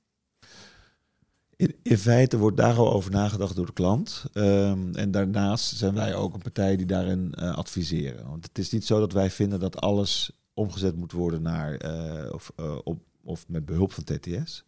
In, 1.57 1.99
feite 1.99 2.39
wordt 2.39 2.57
daar 2.57 2.77
al 2.77 2.93
over 2.93 3.11
nagedacht 3.11 3.57
door 3.57 3.67
de 3.67 3.73
klant. 3.73 4.25
Ehm, 4.33 4.95
en 4.95 5.11
daarnaast 5.11 5.77
zijn 5.77 5.95
wij 5.95 6.15
ook 6.15 6.35
een 6.35 6.43
partij 6.43 6.77
die 6.77 6.87
daarin 6.87 7.33
eh, 7.35 7.57
adviseren. 7.57 8.29
Want 8.29 8.45
het 8.45 8.59
is 8.59 8.71
niet 8.71 8.87
zo 8.87 9.01
dat 9.01 9.13
wij 9.13 9.31
vinden 9.31 9.61
dat 9.61 9.81
alles 9.81 10.31
omgezet 10.55 10.97
moet 10.97 11.13
worden 11.13 11.43
naar 11.43 11.75
eh, 11.75 12.33
of, 12.33 12.53
eh, 12.57 12.77
op, 12.85 13.03
of 13.25 13.49
met 13.49 13.65
behulp 13.65 13.93
van 13.93 14.05
TTS. 14.05 14.65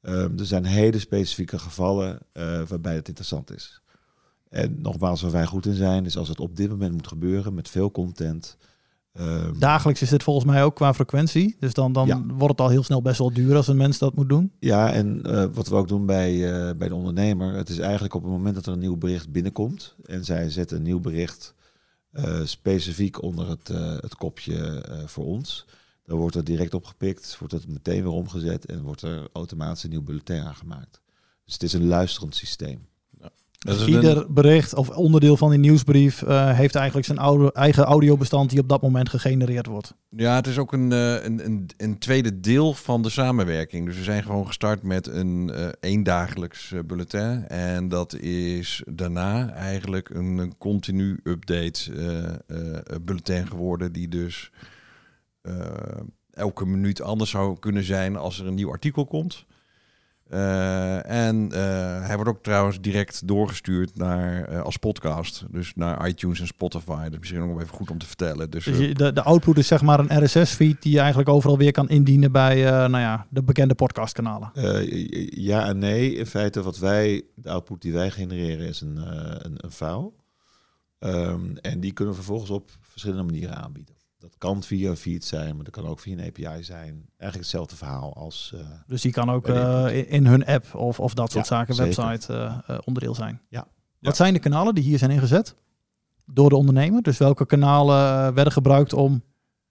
Ehm, 0.00 0.38
er 0.38 0.46
zijn 0.46 0.64
hele 0.64 0.98
specifieke 0.98 1.58
gevallen 1.58 2.18
waarbij 2.68 2.94
het 2.94 3.08
interessant 3.08 3.54
is. 3.54 3.82
En 4.48 4.80
nogmaals, 4.80 5.22
waar 5.22 5.30
wij 5.30 5.46
goed 5.46 5.66
in 5.66 5.74
zijn, 5.74 6.04
is 6.04 6.16
als 6.16 6.28
het 6.28 6.40
op 6.40 6.56
dit 6.56 6.68
moment 6.68 6.92
moet 6.92 7.06
gebeuren 7.06 7.54
met 7.54 7.68
veel 7.68 7.90
content. 7.90 8.56
Ehm, 9.12 9.58
Dagelijks 9.58 10.02
is 10.02 10.08
dit 10.08 10.22
volgens 10.22 10.46
mij 10.46 10.64
ook 10.64 10.74
qua 10.74 10.94
frequentie. 10.94 11.56
Dus 11.60 11.72
dan, 11.74 11.92
dan 11.92 12.06
Ja. 12.06 12.22
wordt 12.26 12.48
het 12.58 12.60
al 12.60 12.68
heel 12.68 12.82
snel 12.82 13.02
best 13.02 13.18
wel 13.18 13.32
duur 13.32 13.56
als 13.56 13.68
een 13.68 13.76
mens 13.76 13.98
dat 13.98 14.14
moet 14.14 14.28
doen. 14.28 14.52
Ja, 14.58 14.92
en 14.92 15.22
eh, 15.22 15.44
wat 15.52 15.68
we 15.68 15.74
ook 15.74 15.88
doen 15.88 16.06
bij, 16.06 16.52
eh, 16.52 16.76
bij 16.76 16.88
de 16.88 16.94
ondernemer, 16.94 17.54
het 17.54 17.68
is 17.68 17.78
eigenlijk 17.78 18.14
op 18.14 18.22
het 18.22 18.30
moment 18.30 18.54
dat 18.54 18.66
er 18.66 18.72
een 18.72 18.78
nieuw 18.78 18.96
bericht 18.96 19.32
binnenkomt 19.32 19.94
en 20.04 20.24
zij 20.24 20.50
zetten 20.50 20.76
een 20.76 20.82
nieuw 20.82 21.00
bericht 21.00 21.54
eh, 22.10 22.40
specifiek 22.44 23.22
onder 23.22 23.48
het, 23.48 23.68
het 24.02 24.14
kopje 24.16 24.84
voor 25.06 25.24
ons, 25.24 25.66
Dan 26.04 26.18
wordt 26.18 26.36
er 26.36 26.44
direct 26.44 26.74
opgepikt, 26.74 27.36
wordt 27.38 27.54
het 27.54 27.68
meteen 27.68 28.02
weer 28.02 28.12
omgezet 28.12 28.66
en 28.66 28.82
wordt 28.82 29.02
er 29.02 29.28
automatisch 29.32 29.82
een 29.84 29.90
nieuw 29.90 30.02
bulletin 30.02 30.40
aangemaakt. 30.42 31.00
Dus 31.44 31.52
het 31.54 31.62
is 31.62 31.72
een 31.72 31.86
luisterend 31.86 32.34
systeem. 32.34 32.87
Ieder 33.86 34.32
bericht 34.32 34.74
of 34.74 34.88
onderdeel 34.88 35.36
van 35.36 35.50
die 35.50 35.58
nieuwsbrief 35.58 36.22
eh, 36.22 36.52
heeft 36.52 36.74
eigenlijk 36.74 37.06
zijn 37.06 37.18
oude, 37.18 37.52
eigen 37.52 37.84
audiobestand 37.84 38.50
die 38.50 38.60
op 38.60 38.68
dat 38.68 38.82
moment 38.82 39.08
gegenereerd 39.08 39.66
wordt. 39.66 39.94
Ja, 40.08 40.34
het 40.34 40.46
is 40.46 40.58
ook 40.58 40.72
een, 40.72 40.92
eh, 40.92 41.24
een, 41.24 41.44
een, 41.44 41.70
een 41.76 41.98
tweede 41.98 42.40
deel 42.40 42.74
van 42.74 43.02
de 43.02 43.10
samenwerking. 43.10 43.86
Dus 43.86 43.96
we 43.96 44.02
zijn 44.02 44.22
gewoon 44.22 44.46
gestart 44.46 44.82
met 44.82 45.06
een 45.06 45.50
eh 45.50 45.68
eendagelijks 45.80 46.74
bulletin. 46.86 47.48
En 47.48 47.88
dat 47.88 48.14
is 48.18 48.82
daarna 48.86 49.52
eigenlijk 49.52 50.10
een, 50.10 50.38
een 50.38 50.58
continu 50.58 51.20
update 51.24 51.90
bulletin 53.02 53.46
geworden. 53.46 53.92
Die 53.92 54.08
dus 54.08 54.50
elke 56.30 56.66
minuut 56.66 57.02
anders 57.02 57.30
zou 57.30 57.58
kunnen 57.58 57.84
zijn 57.84 58.16
als 58.16 58.40
er 58.40 58.46
een 58.46 58.54
nieuw 58.54 58.70
artikel 58.70 59.06
komt. 59.06 59.46
Eh, 60.28 61.10
en 61.26 61.52
eh, 61.52 62.06
hij 62.06 62.14
wordt 62.14 62.30
ook 62.30 62.42
trouwens 62.42 62.80
direct 62.80 63.28
doorgestuurd 63.28 63.96
naar, 63.96 64.44
eh, 64.44 64.62
als 64.62 64.76
podcast. 64.76 65.44
Dus 65.50 65.72
naar 65.74 66.08
iTunes 66.08 66.40
en 66.40 66.46
Spotify. 66.46 67.02
Dat 67.02 67.12
is 67.12 67.18
misschien 67.18 67.40
ook 67.40 67.48
nog 67.48 67.60
even 67.60 67.74
goed 67.74 67.90
om 67.90 67.98
te 67.98 68.06
vertellen. 68.06 68.50
Dus, 68.50 68.64
Dus 68.64 68.78
je- 68.78 68.94
de, 68.94 69.12
de 69.12 69.22
output 69.22 69.58
is 69.58 69.66
zeg 69.66 69.82
maar 69.82 69.98
een 70.00 70.24
RSS-feed 70.24 70.82
die 70.82 70.92
je 70.92 70.98
eigenlijk 70.98 71.28
overal 71.28 71.58
weer 71.58 71.72
kan 71.72 71.88
indienen 71.88 72.32
bij 72.32 72.66
eh, 72.66 72.70
nou 72.72 72.98
ja, 72.98 73.26
de 73.30 73.42
bekende 73.42 73.74
podcastkanalen. 73.74 74.50
Eh, 74.54 75.28
ja 75.30 75.66
en 75.66 75.78
nee. 75.78 76.14
In 76.14 76.26
feite, 76.26 76.62
wat 76.62 76.78
wij, 76.78 77.22
de 77.34 77.50
output 77.50 77.82
die 77.82 77.92
wij 77.92 78.10
genereren, 78.10 78.66
is 78.68 78.80
een, 78.80 78.98
eh, 78.98 79.34
een, 79.38 79.54
een 79.56 79.70
file. 79.72 80.10
Ehm, 80.98 81.56
en 81.60 81.80
die 81.80 81.92
kunnen 81.92 82.14
we 82.14 82.20
vervolgens 82.20 82.50
op 82.50 82.70
verschillende 82.80 83.22
manieren 83.22 83.56
aanbieden. 83.56 83.94
Dat 84.28 84.38
kan 84.38 84.62
via 84.62 84.90
een 84.90 84.96
feed 84.96 85.24
zijn, 85.24 85.54
maar 85.56 85.64
dat 85.64 85.74
kan 85.74 85.86
ook 85.86 86.00
via 86.00 86.12
een 86.18 86.26
API 86.26 86.62
zijn. 86.64 86.84
Eigenlijk 86.84 87.34
hetzelfde 87.34 87.76
verhaal 87.76 88.14
als. 88.14 88.52
eh, 88.54 88.60
Dus 88.86 89.02
die 89.02 89.12
kan 89.12 89.30
ook 89.30 89.48
eh, 89.48 90.12
in, 90.12 90.26
hun 90.26 90.44
app 90.46 90.74
of, 90.74 91.00
of 91.00 91.14
dat 91.14 91.32
soort 91.32 91.48
Ja, 91.48 91.56
zaken, 91.56 91.74
zeker. 91.74 92.02
website, 92.04 92.32
eh, 92.32 92.58
eh, 92.66 92.78
onderdeel 92.84 93.14
zijn. 93.14 93.40
Ja. 93.48 93.60
Wat 93.60 93.66
Ja. 93.98 94.12
zijn 94.14 94.32
de 94.32 94.38
kanalen 94.38 94.74
die 94.74 94.84
hier 94.84 94.98
zijn 94.98 95.10
ingezet? 95.10 95.54
Door 96.26 96.48
de 96.48 96.56
ondernemer. 96.56 97.02
Dus 97.02 97.18
welke 97.18 97.46
kanalen 97.46 98.34
werden 98.34 98.52
gebruikt 98.52 98.92
om 98.92 99.22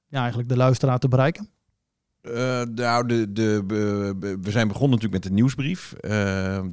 ja, 0.08 0.20
eigenlijk 0.20 0.50
de 0.50 0.58
luisteraar 0.58 1.00
te 1.00 1.08
bereiken? 1.08 1.50
Eh, 2.22 2.62
nou, 2.62 3.08
de, 3.08 3.32
de, 3.32 3.64
we 4.42 4.52
zijn 4.52 4.68
begonnen 4.68 4.90
natuurlijk 4.98 5.24
met 5.24 5.32
de 5.32 5.38
nieuwsbrief. 5.40 5.94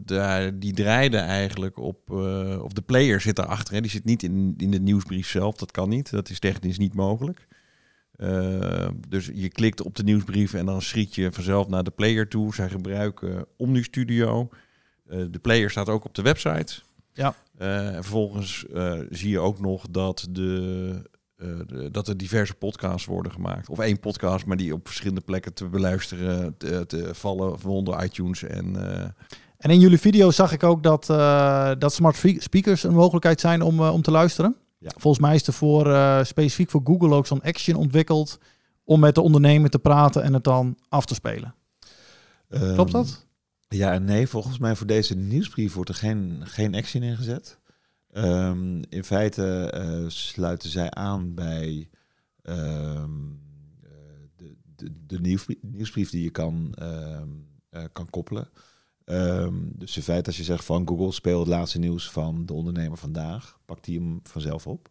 Daar, 0.04 0.58
die 0.58 0.72
draaide 0.72 1.16
eigenlijk 1.18 1.78
op, 1.78 1.98
eh, 2.10 2.62
of 2.62 2.72
de 2.72 2.82
player 2.82 3.20
zit 3.20 3.36
daarachter. 3.36 3.74
Hè. 3.74 3.80
Die 3.80 3.90
zit 3.90 4.04
niet 4.04 4.22
in, 4.22 4.54
in 4.56 4.70
de 4.70 4.80
nieuwsbrief 4.80 5.28
zelf, 5.28 5.56
dat 5.56 5.70
kan 5.70 5.88
niet. 5.88 6.10
Dat 6.10 6.30
is 6.30 6.38
technisch 6.38 6.78
niet 6.78 6.94
mogelijk. 6.94 7.46
Eh, 8.16 8.88
dus 9.08 9.30
je 9.34 9.48
klikt 9.48 9.82
op 9.82 9.96
de 9.96 10.02
nieuwsbrief 10.02 10.54
en 10.54 10.66
dan 10.66 10.82
schiet 10.82 11.14
je 11.14 11.32
vanzelf 11.32 11.68
naar 11.68 11.84
de 11.84 11.90
player 11.90 12.28
toe. 12.28 12.54
Zij 12.54 12.68
gebruiken 12.68 13.46
OmniStudio. 13.56 14.48
Eh 15.08 15.18
de 15.30 15.38
player 15.38 15.70
staat 15.70 15.88
ook 15.88 16.04
op 16.04 16.14
de 16.14 16.22
website. 16.22 16.74
Ja. 17.12 17.34
Eh, 17.58 17.86
en 17.86 18.02
vervolgens 18.02 18.64
zie 19.10 19.30
je 19.30 19.38
ook 19.38 19.60
nog 19.60 19.84
dat, 19.90 20.26
de, 20.30 21.02
de- 21.66 21.88
dat 21.92 22.08
er 22.08 22.16
diverse 22.16 22.54
podcasts 22.54 23.06
worden 23.06 23.32
gemaakt. 23.32 23.68
Of 23.68 23.78
één 23.78 24.00
podcast, 24.00 24.46
maar 24.46 24.56
die 24.56 24.72
op 24.74 24.86
verschillende 24.86 25.20
plekken 25.20 25.54
te 25.54 25.68
beluisteren, 25.68 26.54
te, 26.56 26.86
te 26.86 27.08
vallen, 27.14 27.64
onder 27.64 28.04
iTunes. 28.04 28.42
En, 28.42 28.76
En 29.56 29.70
in 29.70 29.80
jullie 29.80 29.98
video 29.98 30.30
zag 30.30 30.52
ik 30.52 30.62
ook 30.62 30.82
dat, 30.82 31.06
dat 31.80 31.92
smart 31.94 32.16
spe- 32.16 32.36
speakers 32.40 32.82
een 32.82 32.94
mogelijkheid 32.94 33.40
zijn 33.40 33.62
om, 33.62 33.80
om 33.80 34.02
te 34.02 34.10
luisteren. 34.10 34.56
Ja. 34.84 34.90
Volgens 34.96 35.22
mij 35.26 35.34
is 35.34 35.46
er 35.46 35.52
voor, 35.52 35.92
eh, 35.92 36.24
specifiek 36.24 36.70
voor 36.70 36.80
Google 36.84 37.14
ook 37.14 37.26
zo'n 37.26 37.42
action 37.42 37.76
ontwikkeld 37.76 38.38
om 38.84 39.00
met 39.00 39.14
de 39.14 39.20
ondernemer 39.20 39.70
te 39.70 39.78
praten 39.78 40.22
en 40.22 40.32
het 40.32 40.44
dan 40.44 40.78
af 40.88 41.06
te 41.06 41.14
spelen. 41.14 41.54
Klopt 42.48 42.78
ehm, 42.78 42.90
dat? 42.90 43.26
Ja 43.68 43.92
en 43.92 44.04
nee. 44.04 44.26
Volgens 44.26 44.58
mij 44.58 44.76
voor 44.76 44.86
deze 44.86 45.14
nieuwsbrief 45.14 45.74
wordt 45.74 45.90
er 45.90 45.96
geen, 45.96 46.40
geen 46.44 46.74
action 46.74 47.02
ingezet. 47.02 47.58
Ehm, 48.10 48.82
in 48.88 49.04
feite 49.04 49.70
eh, 49.70 50.04
sluiten 50.08 50.70
zij 50.70 50.90
aan 50.90 51.34
bij 51.34 51.90
ehm, 52.42 53.10
eh, 53.82 53.90
de, 54.36 54.56
de, 54.76 54.92
de 55.06 55.20
nieuwsbrief, 55.20 55.58
nieuwsbrief 55.62 56.10
die 56.10 56.22
je 56.22 56.30
kan, 56.30 56.74
kan 57.92 58.10
koppelen. 58.10 58.48
Ehm, 59.04 59.54
dus 59.60 59.96
in 59.96 60.02
feite 60.02 60.26
als 60.26 60.36
je 60.36 60.42
zegt 60.44 60.64
van 60.64 60.88
Google 60.88 61.12
speel 61.12 61.38
het 61.38 61.48
laatste 61.48 61.78
nieuws 61.78 62.10
van 62.10 62.46
de 62.46 62.52
ondernemer 62.52 62.98
vandaag, 62.98 63.58
pakt 63.64 63.86
hij 63.86 63.94
hem 63.94 64.20
vanzelf 64.22 64.66
op. 64.66 64.88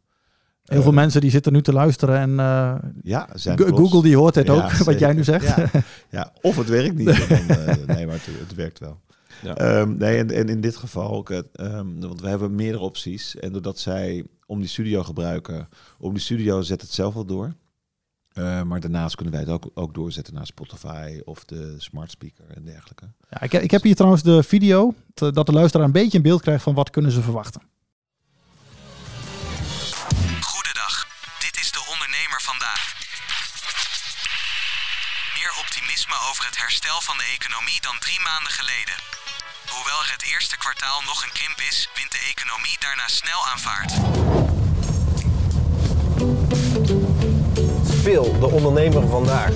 Heel 0.64 0.82
veel 0.82 0.92
Eh, 0.92 0.98
mensen 0.98 1.22
die 1.22 1.30
zitten 1.30 1.54
nu 1.54 1.62
te 1.62 1.74
luisteren 1.74 2.18
en 2.20 2.40
eh, 2.40 2.76
Ja, 3.04 3.30
zijn 3.34 3.60
Google 3.60 4.02
die 4.02 4.18
hoort 4.18 4.34
dit 4.34 4.48
Ja, 4.48 4.54
ook, 4.54 4.72
wat 4.90 5.00
jij 5.00 5.14
nu 5.14 5.24
zegt. 5.24 5.56
Ja, 5.56 5.70
ja, 6.10 6.34
of 6.42 6.56
het 6.56 6.68
werkt 6.70 6.96
niet. 6.96 7.06
Dan, 7.30 7.38
eh, 7.58 7.76
nee, 7.96 8.06
maar 8.06 8.16
het, 8.16 8.26
het 8.40 8.56
werkt 8.56 8.80
wel. 8.80 9.00
Ja. 9.42 9.56
Ehm, 9.56 9.98
nee, 9.98 10.18
en, 10.18 10.32
en 10.32 10.50
in 10.50 10.62
dit 10.62 10.76
geval 10.76 11.12
ook, 11.12 11.30
het, 11.30 11.48
ehm, 11.54 12.00
want 12.00 12.22
we 12.22 12.28
hebben 12.28 12.56
meerdere 12.56 12.84
opties. 12.84 13.36
En 13.36 13.52
doordat 13.52 13.80
zij 13.80 14.26
om 14.46 14.60
die 14.60 14.70
studio 14.70 15.04
gebruiken, 15.04 15.68
om 16.00 16.14
die 16.14 16.22
studio 16.22 16.62
zet 16.62 16.82
het 16.82 16.92
zelf 16.92 17.14
wel 17.14 17.26
door. 17.26 17.54
Eh, 18.34 18.62
maar 18.62 18.80
daarnaast 18.80 19.16
kunnen 19.16 19.34
wij 19.34 19.44
het 19.44 19.52
ook, 19.52 19.72
ook 19.74 19.94
doorzetten 19.94 20.34
naar 20.34 20.46
Spotify 20.46 21.22
of 21.26 21.46
de 21.46 21.76
smart 21.78 22.12
speaker 22.12 22.46
en 22.56 22.64
dergelijke. 22.66 23.12
Ja, 23.30 23.42
ik, 23.42 23.54
ik 23.54 23.72
heb 23.72 23.84
hier 23.84 23.96
trouwens 23.96 24.24
de 24.24 24.44
video, 24.44 24.94
te- 25.14 25.32
dat 25.32 25.46
de 25.46 25.52
luisteraar 25.52 25.86
een 25.86 25.92
beetje 25.92 26.18
een 26.18 26.24
beeld 26.24 26.42
krijgt 26.42 26.64
van 26.64 26.74
wat 26.74 26.90
kunnen 26.90 27.12
ze 27.12 27.22
verwachten. 27.22 27.62
Goedendag, 30.42 31.08
dit 31.40 31.56
is 31.64 31.72
de 31.72 31.84
ondernemer 31.94 32.42
vandaag. 32.42 32.82
Meer 35.38 35.54
optimisme 35.64 36.16
over 36.30 36.46
het 36.46 36.58
herstel 36.60 37.02
van 37.02 37.18
de 37.18 37.28
economie 37.38 37.82
dan 37.82 37.98
drie 38.00 38.20
maanden 38.30 38.52
geleden. 38.60 38.96
Hoewel 39.74 40.00
er 40.04 40.12
het 40.18 40.24
eerste 40.34 40.58
kwartaal 40.58 41.00
nog 41.02 41.24
een 41.24 41.32
krimp 41.40 41.60
is, 41.70 41.78
wint 41.98 42.12
de 42.12 42.24
economie 42.34 42.78
daarna 42.86 43.08
snel 43.08 43.42
aan 43.52 43.60
Phil, 48.04 48.40
de 48.40 48.52
ondernemer 48.52 49.08
vandaag. 49.08 49.50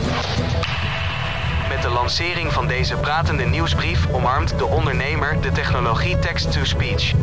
Met 1.70 1.82
de 1.82 1.90
lancering 1.90 2.54
van 2.54 2.68
deze 2.68 2.96
pratende 2.96 3.44
nieuwsbrief 3.44 4.08
omarmt 4.14 4.58
de 4.58 4.66
ondernemer 4.66 5.42
de 5.42 5.52
technologie 5.52 6.20
text-to-speech. 6.20 7.14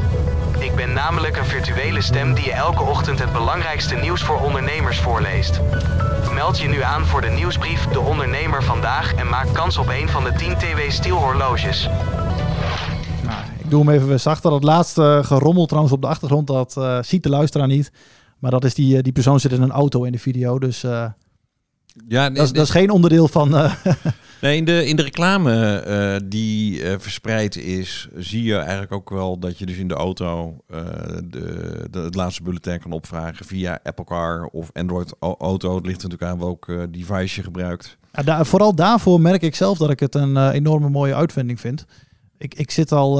Ik 0.58 0.74
ben 0.74 0.92
namelijk 0.92 1.36
een 1.36 1.44
virtuele 1.44 2.00
stem 2.00 2.34
die 2.34 2.44
je 2.44 2.52
elke 2.52 2.82
ochtend 2.82 3.18
het 3.18 3.32
belangrijkste 3.32 3.94
nieuws 3.94 4.22
voor 4.22 4.40
ondernemers 4.40 5.00
voorleest. 5.00 5.60
Meld 6.34 6.58
je 6.58 6.68
nu 6.68 6.80
aan 6.80 7.04
voor 7.04 7.20
de 7.20 7.30
nieuwsbrief 7.30 7.86
De 7.86 8.00
Ondernemer 8.00 8.62
Vandaag 8.62 9.14
en 9.14 9.28
maak 9.28 9.52
kans 9.52 9.78
op 9.78 9.88
een 9.88 10.08
van 10.08 10.24
de 10.24 10.32
10 10.32 10.56
TW 10.56 10.78
Steel 10.88 11.16
horloges. 11.16 11.88
Nou, 13.22 13.42
ik 13.58 13.70
doe 13.70 13.84
hem 13.86 13.94
even 13.94 14.20
zachter. 14.20 14.50
Dat 14.50 14.64
laatste 14.64 15.20
gerommel 15.24 15.66
trouwens 15.66 15.94
op 15.94 16.00
de 16.00 16.08
achtergrond, 16.08 16.46
dat 16.46 16.76
eh, 16.76 16.98
ziet 17.02 17.22
de 17.22 17.28
luisteraar 17.28 17.66
niet. 17.66 17.90
Maar 18.44 18.52
dat 18.52 18.64
is 18.64 18.74
die, 18.74 18.96
eh, 18.96 19.02
die 19.02 19.12
persoon 19.12 19.40
zit 19.40 19.52
in 19.52 19.62
een 19.62 19.70
auto 19.70 20.02
in 20.04 20.12
de 20.12 20.18
video, 20.18 20.58
dus 20.58 20.82
eh, 20.84 21.06
ja, 22.08 22.30
dat, 22.30 22.44
is, 22.44 22.52
dat 22.52 22.64
is 22.64 22.70
geen 22.70 22.90
onderdeel 22.90 23.28
van... 23.28 23.56
eh, 23.56 23.72
Nee, 24.40 24.56
in 24.56 24.64
de, 24.64 24.86
in 24.86 24.96
de 24.96 25.02
reclame 25.02 26.22
die 26.28 26.82
verspreid 26.98 27.56
is, 27.56 28.08
zie 28.16 28.42
je 28.42 28.56
eigenlijk 28.56 28.92
ook 28.92 29.10
wel 29.10 29.38
dat 29.38 29.58
je 29.58 29.66
dus 29.66 29.76
in 29.76 29.88
de 29.88 29.94
auto 29.94 30.56
de, 31.24 31.86
de, 31.90 31.98
het 32.00 32.14
laatste 32.14 32.42
bulletin 32.42 32.80
kan 32.80 32.92
opvragen 32.92 33.46
via 33.46 33.78
Apple 33.82 34.04
Car 34.04 34.44
of 34.52 34.70
Android 34.72 35.14
Au- 35.20 35.34
Auto. 35.38 35.74
Het 35.76 35.86
ligt 35.86 36.02
natuurlijk 36.02 36.30
aan 36.30 36.38
welk 36.38 36.66
device 36.90 37.36
je 37.36 37.42
gebruikt. 37.42 37.96
Ja, 38.12 38.22
daar- 38.22 38.46
vooral 38.46 38.74
daarvoor 38.74 39.20
merk 39.20 39.42
ik 39.42 39.54
zelf 39.54 39.78
dat 39.78 39.90
ik 39.90 40.00
het 40.00 40.14
een 40.14 40.50
enorme 40.50 40.88
mooie 40.88 41.14
uitvinding 41.14 41.60
vind. 41.60 41.84
Ik, 42.38 42.54
ik 42.54 42.70
zit 42.70 42.92
al 42.92 43.16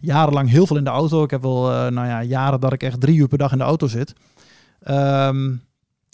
jarenlang 0.00 0.50
heel 0.50 0.66
veel 0.66 0.76
in 0.76 0.84
de 0.84 0.90
auto. 0.90 1.22
Ik 1.22 1.30
heb 1.30 1.42
wel 1.42 1.62
nou 1.90 2.06
ja, 2.06 2.22
jaren 2.22 2.60
dat 2.60 2.72
ik 2.72 2.82
echt 2.82 3.00
drie 3.00 3.16
uur 3.18 3.28
per 3.28 3.38
dag 3.38 3.52
in 3.52 3.58
de 3.58 3.64
auto 3.64 3.86
zit. 3.86 4.12
Ehm, 4.84 5.54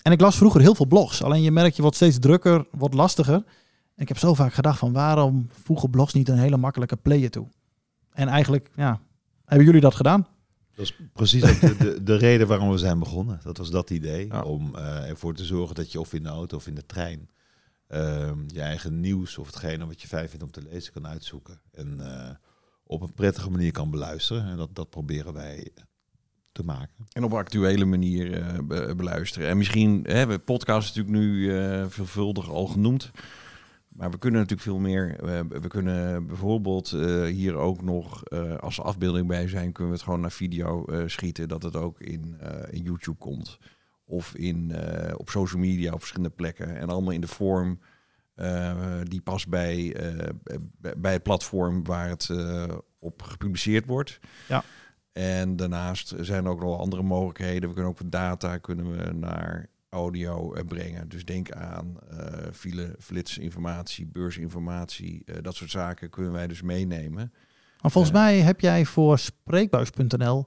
en 0.02 0.12
ik 0.12 0.20
las 0.20 0.36
vroeger 0.36 0.60
heel 0.60 0.74
veel 0.74 0.86
blogs. 0.86 1.22
Alleen 1.22 1.42
je 1.42 1.50
merkt, 1.50 1.76
je 1.76 1.82
wordt 1.82 1.96
steeds 1.96 2.18
drukker, 2.18 2.66
wordt 2.70 2.94
lastiger. 2.94 3.34
En 3.94 4.02
ik 4.02 4.08
heb 4.08 4.18
zo 4.18 4.34
vaak 4.34 4.52
gedacht 4.52 4.78
van 4.78 4.92
waarom 4.92 5.48
voegen 5.62 5.90
blogs 5.90 6.12
niet 6.12 6.28
een 6.28 6.38
hele 6.38 6.56
makkelijke 6.56 6.96
player 6.96 7.30
toe? 7.30 7.48
En 8.12 8.28
eigenlijk, 8.28 8.70
ja, 8.76 9.00
hebben 9.44 9.66
jullie 9.66 9.80
dat 9.80 9.94
gedaan? 9.94 10.26
Dat 10.74 10.84
is 10.84 10.96
precies 11.12 11.60
de, 11.60 11.76
de, 11.76 12.02
de 12.02 12.16
reden 12.16 12.46
waarom 12.46 12.70
we 12.70 12.78
zijn 12.78 12.98
begonnen. 12.98 13.40
Dat 13.42 13.56
was 13.56 13.70
dat 13.70 13.90
idee. 13.90 14.26
Ja. 14.26 14.42
Om 14.42 14.74
eh, 14.74 15.08
ervoor 15.08 15.34
te 15.34 15.44
zorgen 15.44 15.74
dat 15.74 15.92
je 15.92 16.00
of 16.00 16.12
in 16.12 16.22
de 16.22 16.28
auto 16.28 16.56
of 16.56 16.66
in 16.66 16.74
de 16.74 16.86
trein 16.86 17.30
ehm, 17.86 18.38
je 18.46 18.60
eigen 18.60 19.00
nieuws 19.00 19.38
of 19.38 19.46
hetgene 19.46 19.86
wat 19.86 20.02
je 20.02 20.08
fijn 20.08 20.28
vindt 20.28 20.44
om 20.44 20.50
te 20.50 20.62
lezen 20.62 20.92
kan 20.92 21.06
uitzoeken. 21.06 21.60
En 21.72 22.00
eh, 22.00 22.30
op 22.84 23.02
een 23.02 23.12
prettige 23.12 23.50
manier 23.50 23.72
kan 23.72 23.90
beluisteren. 23.90 24.44
En 24.44 24.56
dat, 24.56 24.68
dat 24.72 24.90
proberen 24.90 25.32
wij 25.32 25.70
te 26.60 26.66
maken. 26.66 27.06
En 27.12 27.24
op 27.24 27.32
een 27.32 27.38
actuele 27.38 27.84
manier 27.84 28.32
eh, 28.42 28.58
be- 28.64 28.94
beluisteren. 28.96 29.48
En 29.48 29.56
misschien, 29.56 30.04
hè, 30.08 30.26
we 30.26 30.38
podcast 30.38 30.96
natuurlijk 30.96 31.24
nu 31.24 31.56
eh, 31.58 31.84
veelvuldig 31.88 32.50
al 32.50 32.66
genoemd. 32.66 33.10
Maar 33.88 34.10
we 34.10 34.18
kunnen 34.18 34.40
natuurlijk 34.40 34.68
veel 34.68 34.78
meer. 34.78 35.16
We, 35.20 35.60
we 35.60 35.68
kunnen 35.68 36.26
bijvoorbeeld 36.26 36.92
eh, 36.92 37.22
hier 37.24 37.54
ook 37.56 37.82
nog, 37.82 38.24
eh, 38.24 38.56
als 38.56 38.80
afbeelding 38.80 39.26
bij 39.26 39.48
zijn, 39.48 39.72
kunnen 39.72 39.92
we 39.92 39.98
het 39.98 40.06
gewoon 40.06 40.20
naar 40.20 40.32
video 40.32 40.84
eh, 40.84 41.02
schieten. 41.06 41.48
Dat 41.48 41.62
het 41.62 41.76
ook 41.76 42.00
in, 42.00 42.36
eh, 42.40 42.72
in 42.78 42.82
YouTube 42.82 43.18
komt. 43.18 43.58
of 44.04 44.34
in, 44.34 44.70
eh, 44.70 45.14
op 45.16 45.28
social 45.30 45.60
media 45.60 45.92
op 45.92 45.98
verschillende 45.98 46.34
plekken. 46.34 46.76
En 46.76 46.88
allemaal 46.88 47.12
in 47.12 47.20
de 47.20 47.26
vorm 47.26 47.80
eh, 48.34 48.76
die 49.02 49.20
past 49.20 49.48
bij, 49.48 49.94
eh, 49.94 50.28
bij- 50.78 50.94
bij 50.98 51.12
het 51.12 51.22
platform 51.22 51.84
waar 51.84 52.08
het 52.08 52.28
eh, 52.30 52.64
op 52.98 53.22
gepubliceerd 53.22 53.86
wordt. 53.86 54.18
Ja. 54.48 54.64
En 55.12 55.56
daarnaast 55.56 56.14
zijn 56.20 56.44
er 56.44 56.50
ook 56.50 56.60
nog 56.60 56.78
andere 56.78 57.02
mogelijkheden. 57.02 57.68
We 57.68 57.74
kunnen 57.74 57.92
ook 57.92 58.10
data 58.10 58.58
kunnen 58.58 58.90
we 58.90 59.12
naar 59.12 59.66
audio 59.88 60.52
eh, 60.54 60.64
brengen. 60.64 61.08
Dus 61.08 61.24
denk 61.24 61.50
aan 61.52 61.96
eh 62.08 62.52
file, 62.52 62.94
flitsinformatie, 62.98 64.06
beursinformatie, 64.06 65.22
eh, 65.24 65.34
dat 65.42 65.54
soort 65.54 65.70
zaken 65.70 66.10
kunnen 66.10 66.32
wij 66.32 66.46
dus 66.46 66.62
meenemen. 66.62 67.32
Maar 67.80 67.90
volgens 67.90 68.12
mij 68.12 68.38
heb 68.40 68.60
jij 68.60 68.84
voor 68.84 69.18
spreekbuis.nl 69.18 70.46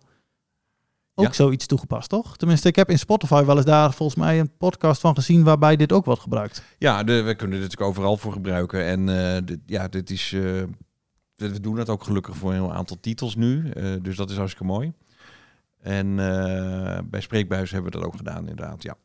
ook 1.15 1.25
Ja. 1.25 1.33
zoiets 1.33 1.65
toegepast, 1.65 2.09
toch? 2.09 2.37
Tenminste, 2.37 2.67
ik 2.67 2.75
heb 2.75 2.89
in 2.89 2.99
Spotify 2.99 3.43
wel 3.43 3.55
eens 3.57 3.65
daar 3.65 3.93
volgens 3.93 4.17
mij 4.17 4.39
een 4.39 4.57
podcast 4.57 5.01
van 5.01 5.15
gezien 5.15 5.43
waarbij 5.43 5.75
dit 5.75 5.91
ook 5.91 6.05
wordt 6.05 6.21
gebruikt. 6.21 6.63
Ja, 6.77 7.03
de, 7.03 7.21
we 7.21 7.35
kunnen 7.35 7.59
dit 7.59 7.69
natuurlijk 7.69 7.89
overal 7.89 8.17
voor 8.17 8.31
gebruiken. 8.31 8.85
En 8.85 9.45
dit, 9.45 9.59
ja, 9.65 9.87
dit 9.87 10.09
is. 10.09 10.35
We 11.51 11.59
doen 11.59 11.75
dat 11.75 11.89
ook 11.89 12.03
gelukkig 12.03 12.35
voor 12.35 12.49
een 12.49 12.55
heel 12.55 12.73
aantal 12.73 12.99
titels 12.99 13.35
nu. 13.35 13.69
eh, 13.69 13.93
dus 14.01 14.15
dat 14.15 14.29
is 14.29 14.37
hartstikke 14.37 14.67
mooi. 14.67 14.93
En 15.79 16.19
eh, 16.19 16.99
bij 17.05 17.21
Spreekbuis 17.21 17.71
hebben 17.71 17.91
we 17.91 17.97
dat 17.97 18.07
ook 18.07 18.15
gedaan, 18.15 18.47
inderdaad. 18.47 18.83
Ja. 18.83 18.95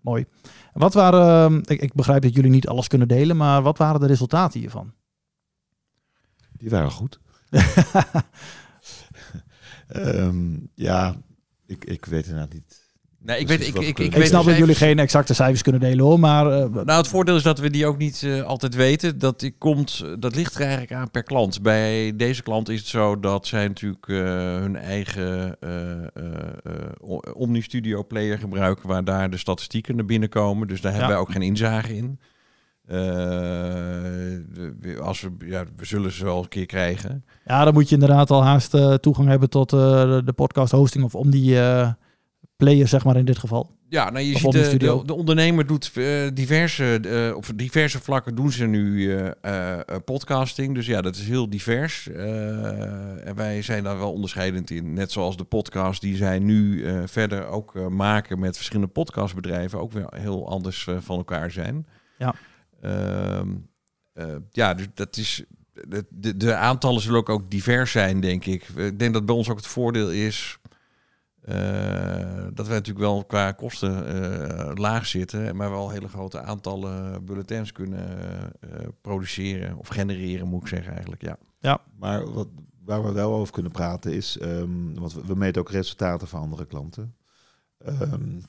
Mooi. 0.00 0.26
Wat 0.72 0.94
waren, 0.94 1.52
ehm, 1.52 1.72
ik, 1.72 1.80
ik 1.80 1.92
begrijp 1.94 2.22
dat 2.22 2.34
jullie 2.34 2.50
niet 2.50 2.68
alles 2.68 2.88
kunnen 2.88 3.08
delen, 3.08 3.36
maar 3.36 3.62
wat 3.62 3.78
waren 3.78 4.00
de 4.00 4.06
resultaten 4.06 4.60
hiervan? 4.60 4.92
Die 6.52 6.70
waren 6.70 6.90
goed. 6.90 7.20
Ehm, 9.88 10.56
ja, 10.74 11.16
ik, 11.66 11.84
ik 11.84 12.04
weet 12.04 12.26
inderdaad 12.26 12.52
niet. 12.52 12.83
Nee, 13.26 13.38
ik 13.38 13.46
Dus 13.46 13.56
weet, 13.56 13.66
ik, 13.68 13.74
ik, 13.74 13.80
ik, 13.88 13.94
kunnen- 13.94 14.12
Ik, 14.12 14.18
weet 14.18 14.28
snap 14.28 14.42
de 14.44 14.48
dat 14.48 14.58
jullie 14.58 14.74
geen 14.74 14.98
exacte 14.98 15.34
cijfers 15.34 15.62
kunnen 15.62 15.80
delen 15.80 16.04
hoor, 16.04 16.20
maar 16.20 16.46
eh, 16.52 16.68
Nou, 16.70 16.90
het 16.90 17.08
voordeel 17.08 17.36
is 17.36 17.42
dat 17.42 17.58
we 17.58 17.70
die 17.70 17.86
ook 17.86 17.98
niet 17.98 18.22
eh, 18.22 18.42
altijd 18.42 18.74
weten. 18.74 19.18
Dat, 19.18 19.40
die 19.40 19.54
komt, 19.58 20.04
dat 20.18 20.34
ligt 20.34 20.54
er 20.54 20.60
eigenlijk 20.60 20.92
aan 20.92 21.10
per 21.10 21.22
klant. 21.22 21.62
Bij 21.62 22.16
deze 22.16 22.42
klant 22.42 22.68
is 22.68 22.78
het 22.78 22.88
zo 22.88 23.20
dat 23.20 23.46
zij 23.46 23.68
natuurlijk 23.68 24.08
eh, 24.08 24.16
hun 24.60 24.76
eigen 24.76 25.56
eh 25.60 25.92
eh 25.92 26.06
eh, 26.64 26.72
O- 27.00 27.20
Omni 27.32 27.62
Studio 27.62 28.04
player 28.04 28.38
gebruiken, 28.38 28.88
waar 28.88 29.04
daar 29.04 29.30
de 29.30 29.36
statistieken 29.38 29.96
naar 29.96 30.04
binnen 30.04 30.28
komen. 30.28 30.68
Dus 30.68 30.80
daar 30.80 30.92
hebben 30.92 31.10
Ja. 31.10 31.14
wij 31.16 31.24
ook 31.24 31.32
geen 31.32 31.42
inzage 31.42 31.96
in. 31.96 32.18
Eh, 32.86 32.98
als 35.00 35.20
we, 35.20 35.30
ja, 35.46 35.64
we 35.76 35.84
zullen 35.84 36.12
ze 36.12 36.24
wel 36.24 36.42
een 36.42 36.48
keer 36.48 36.66
krijgen. 36.66 37.24
ja, 37.46 37.64
dan 37.64 37.72
moet 37.74 37.88
je 37.88 37.94
inderdaad 37.94 38.30
al 38.30 38.44
haast 38.44 38.74
eh, 38.74 38.94
toegang 38.94 39.28
hebben 39.28 39.50
tot 39.50 39.72
eh, 39.72 39.78
de, 40.02 40.22
de 40.24 40.32
podcast 40.32 40.72
hosting 40.72 41.04
of 41.04 41.14
om 41.14 41.30
die 41.30 41.60
eh 41.60 41.88
player, 42.56 42.88
zeg 42.88 43.04
maar 43.04 43.16
in 43.16 43.24
dit 43.24 43.38
geval. 43.38 43.70
Ja, 43.88 44.10
nou, 44.10 44.24
je 44.24 44.34
Of 44.34 44.40
ziet 44.40 44.52
de, 44.52 44.76
de, 44.76 45.02
de 45.04 45.14
ondernemer 45.14 45.66
doet 45.66 45.90
eh, 45.94 46.04
diverse, 46.34 47.00
eh, 47.00 47.36
op 47.36 47.46
diverse 47.54 48.00
vlakken 48.00 48.34
doen 48.34 48.50
ze 48.52 48.64
nu 48.66 49.12
eh, 49.40 49.78
podcasting. 50.04 50.74
Dus 50.74 50.86
ja, 50.86 51.00
dat 51.00 51.16
is 51.16 51.26
heel 51.26 51.50
divers. 51.50 52.08
En 52.08 53.34
wij 53.34 53.62
zijn 53.62 53.84
daar 53.84 53.98
wel 53.98 54.12
onderscheidend 54.12 54.70
in. 54.70 54.92
Net 54.92 55.12
zoals 55.12 55.36
de 55.36 55.44
podcast 55.44 56.00
die 56.00 56.16
zij 56.16 56.38
nu 56.38 56.84
verder 57.06 57.46
ook 57.46 57.88
maken 57.90 58.38
met 58.38 58.56
verschillende 58.56 58.92
podcastbedrijven 58.92 59.80
ook 59.80 59.92
weer 59.92 60.06
heel 60.10 60.48
anders 60.48 60.88
van 61.00 61.16
elkaar 61.16 61.50
zijn. 61.50 61.86
Ja. 62.18 62.34
Ehm, 62.80 63.48
eh, 64.14 64.36
ja, 64.50 64.74
dus 64.74 64.86
dat 64.94 65.16
is. 65.16 65.44
De, 65.88 66.06
de, 66.10 66.36
de 66.36 66.54
aantallen 66.54 67.00
zullen 67.00 67.18
ook, 67.18 67.28
ook 67.28 67.50
divers 67.50 67.90
zijn, 67.90 68.20
denk 68.20 68.44
ik. 68.44 68.68
Ik 68.68 68.98
denk 68.98 69.12
dat 69.12 69.26
bij 69.26 69.34
ons 69.34 69.48
ook 69.48 69.56
het 69.56 69.66
voordeel 69.66 70.10
is. 70.10 70.58
Eh, 71.44 72.46
dat 72.52 72.66
wij 72.66 72.76
natuurlijk 72.76 73.06
wel 73.06 73.24
qua 73.24 73.52
kosten 73.52 74.06
eh, 74.06 74.70
laag 74.74 75.06
zitten, 75.06 75.56
maar 75.56 75.70
wel 75.70 75.90
hele 75.90 76.08
grote 76.08 76.40
aantallen 76.40 77.24
bulletins 77.24 77.72
kunnen 77.72 78.08
eh, 78.60 78.88
produceren 79.00 79.76
of 79.76 79.88
genereren, 79.88 80.48
moet 80.48 80.62
ik 80.62 80.68
zeggen 80.68 80.92
eigenlijk. 80.92 81.22
Ja. 81.60 81.78
Maar 81.98 82.32
wat, 82.32 82.48
waar 82.84 83.04
we 83.04 83.12
wel 83.12 83.34
over 83.34 83.52
kunnen 83.52 83.72
praten 83.72 84.12
is, 84.12 84.38
ehm, 84.38 84.94
want 84.94 85.14
we, 85.14 85.26
we 85.26 85.34
meten 85.34 85.60
ook 85.60 85.70
resultaten 85.70 86.28
van 86.28 86.40
andere 86.40 86.66
klanten. 86.66 87.14
Ehm, 87.78 88.40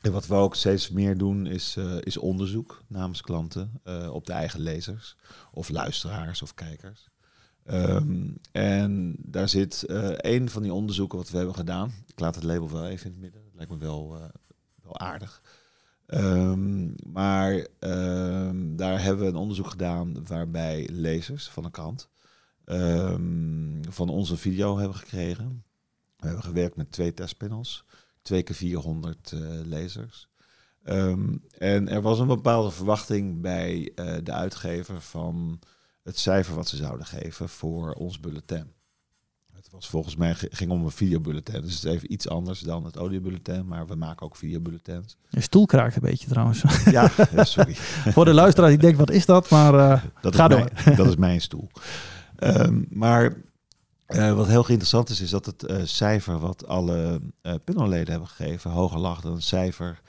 en 0.00 0.12
wat 0.12 0.26
we 0.26 0.34
ook 0.34 0.54
steeds 0.54 0.90
meer 0.90 1.18
doen 1.18 1.46
is, 1.46 1.76
eh, 1.76 1.96
is 2.00 2.16
onderzoek 2.16 2.82
namens 2.86 3.20
klanten 3.20 3.80
eh, 3.84 4.10
op 4.12 4.26
de 4.26 4.32
eigen 4.32 4.60
lezers 4.60 5.16
of 5.52 5.68
luisteraars 5.68 6.42
of 6.42 6.54
kijkers. 6.54 7.09
Ehm, 7.70 8.28
en 8.52 9.16
daar 9.18 9.48
zit 9.48 9.82
eh 9.82 10.12
een 10.16 10.50
van 10.50 10.62
die 10.62 10.72
onderzoeken 10.72 11.18
wat 11.18 11.30
we 11.30 11.36
hebben 11.36 11.54
gedaan. 11.54 11.92
Ik 12.06 12.20
laat 12.20 12.34
het 12.34 12.44
label 12.44 12.70
wel 12.70 12.86
even 12.86 13.06
in 13.06 13.12
het 13.12 13.20
midden. 13.20 13.42
Dat 13.44 13.54
lijkt 13.54 13.70
me 13.70 13.78
wel, 13.78 14.16
eh, 14.16 14.24
wel 14.82 14.98
aardig. 14.98 15.42
Ehm, 16.06 16.88
maar 17.12 17.66
ehm, 17.78 18.76
daar 18.76 19.02
hebben 19.02 19.24
we 19.24 19.30
een 19.30 19.36
onderzoek 19.36 19.66
gedaan 19.66 20.26
waarbij 20.26 20.88
lezers 20.92 21.48
van 21.48 21.64
een 21.64 21.70
krant 21.70 22.08
van 23.88 24.08
onze 24.08 24.36
video 24.36 24.78
hebben 24.78 24.96
gekregen. 24.96 25.64
We 26.16 26.26
hebben 26.26 26.44
gewerkt 26.44 26.76
met 26.76 26.92
twee 26.92 27.14
testpanels, 27.14 27.84
twee 28.22 28.42
keer 28.42 28.54
400 28.54 29.32
eh, 29.32 29.40
lezers. 29.64 30.28
En 31.58 31.88
er 31.88 32.02
was 32.02 32.18
een 32.18 32.26
bepaalde 32.26 32.70
verwachting 32.70 33.40
bij 33.40 33.92
de 34.22 34.32
uitgever 34.32 35.00
van 35.00 35.60
het 36.02 36.18
cijfer 36.18 36.54
wat 36.54 36.68
ze 36.68 36.76
zouden 36.76 37.06
geven 37.06 37.48
voor 37.48 37.92
ons 37.92 38.20
bulletin. 38.20 38.72
Het 39.52 39.70
was 39.70 39.88
volgens 39.88 40.16
mij 40.16 40.34
ging 40.34 40.70
om 40.70 40.84
een 40.84 40.90
videobulletin, 40.90 41.60
dus 41.60 41.74
het 41.74 41.84
is 41.84 41.90
even 41.92 42.12
iets 42.12 42.28
anders 42.28 42.60
dan 42.60 42.84
het 42.84 42.96
audiobulletin, 42.96 43.66
maar 43.66 43.86
we 43.86 43.94
maken 43.94 44.26
ook 44.26 44.36
videobulletins. 44.36 45.16
Je 45.28 45.40
stoel 45.40 45.66
kraakt 45.66 45.94
een 45.96 46.02
beetje 46.02 46.28
trouwens. 46.28 46.62
Ja, 46.90 47.10
sorry. 47.36 47.74
Voor 48.14 48.24
de 48.24 48.34
luisteraar 48.34 48.68
die 48.68 48.78
denkt, 48.78 48.98
wat 48.98 49.10
is 49.10 49.26
dat? 49.26 49.50
Maar 49.50 49.74
eh, 49.74 50.02
Dat 50.20 50.34
Ga 50.34 50.48
Mijn, 50.48 50.68
dat 50.96 51.06
is 51.06 51.16
mijn 51.16 51.40
stoel. 51.40 51.70
Ehm, 52.36 52.82
maar 52.88 53.36
eh, 54.06 54.32
wat 54.32 54.46
heel 54.46 54.68
interessant 54.68 55.08
is, 55.08 55.20
is 55.20 55.30
dat 55.30 55.46
het 55.46 55.62
eh, 55.62 55.76
cijfer 55.84 56.38
wat 56.38 56.66
alle 56.66 57.20
eh 57.42 57.54
panelleden 57.64 58.10
hebben 58.10 58.28
gegeven 58.28 58.70
hoger 58.70 58.98
lag 58.98 59.20
dan 59.20 59.32
het 59.32 59.44
cijfer 59.44 60.00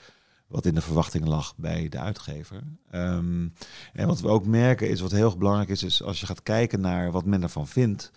wat 0.52 0.66
in 0.66 0.74
de 0.74 0.80
verwachting 0.80 1.26
lag 1.26 1.56
bij 1.56 1.88
de 1.88 1.98
uitgever. 1.98 2.62
Ehm, 2.90 3.48
en 3.92 4.06
wat 4.06 4.20
we 4.20 4.28
ook 4.28 4.46
merken 4.46 4.88
is, 4.88 5.00
wat 5.00 5.10
heel 5.10 5.24
erg 5.24 5.38
belangrijk 5.38 5.68
is, 5.68 5.82
is 5.82 6.02
als 6.02 6.20
je 6.20 6.26
gaat 6.26 6.42
kijken 6.42 6.80
naar 6.80 7.10
wat 7.10 7.24
men 7.24 7.42
ervan 7.42 7.66
vindt, 7.66 8.10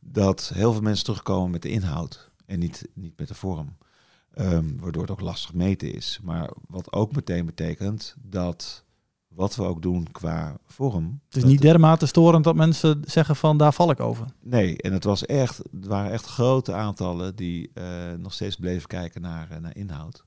dat 0.00 0.50
heel 0.54 0.72
veel 0.72 0.82
mensen 0.82 1.04
terugkomen 1.04 1.50
met 1.50 1.62
de 1.62 1.68
inhoud 1.68 2.30
en 2.46 2.58
niet, 2.58 2.88
niet 2.94 3.18
met 3.18 3.28
de 3.28 3.34
vorm. 3.34 3.76
Ehm, 4.34 4.76
waardoor 4.76 5.02
het 5.02 5.10
ook 5.10 5.20
lastig 5.20 5.54
meten 5.54 5.92
is. 5.94 6.18
Maar 6.22 6.50
wat 6.66 6.92
ook 6.92 7.14
meteen 7.14 7.46
betekent 7.46 8.16
dat 8.22 8.84
wat 9.28 9.56
we 9.56 9.62
ook 9.62 9.82
doen 9.82 10.10
qua 10.12 10.56
vorm. 10.66 11.20
het 11.26 11.36
is 11.36 11.44
niet 11.44 11.60
dermate 11.60 12.06
storend 12.06 12.44
dat 12.44 12.54
mensen 12.54 13.02
zeggen 13.04 13.36
van, 13.36 13.56
daar 13.56 13.72
val 13.72 13.90
ik 13.90 14.00
over. 14.00 14.26
Nee, 14.40 14.76
en 14.76 14.92
het 14.92 15.04
was 15.04 15.26
echt, 15.26 15.56
het 15.56 15.86
waren 15.86 16.12
echt 16.12 16.26
grote 16.26 16.72
aantallen 16.72 17.36
die 17.36 17.70
eh, 17.74 18.12
nog 18.18 18.32
steeds 18.32 18.56
bleven 18.56 18.88
kijken 18.88 19.20
naar, 19.20 19.50
eh, 19.50 19.58
naar 19.58 19.76
inhoud. 19.76 20.24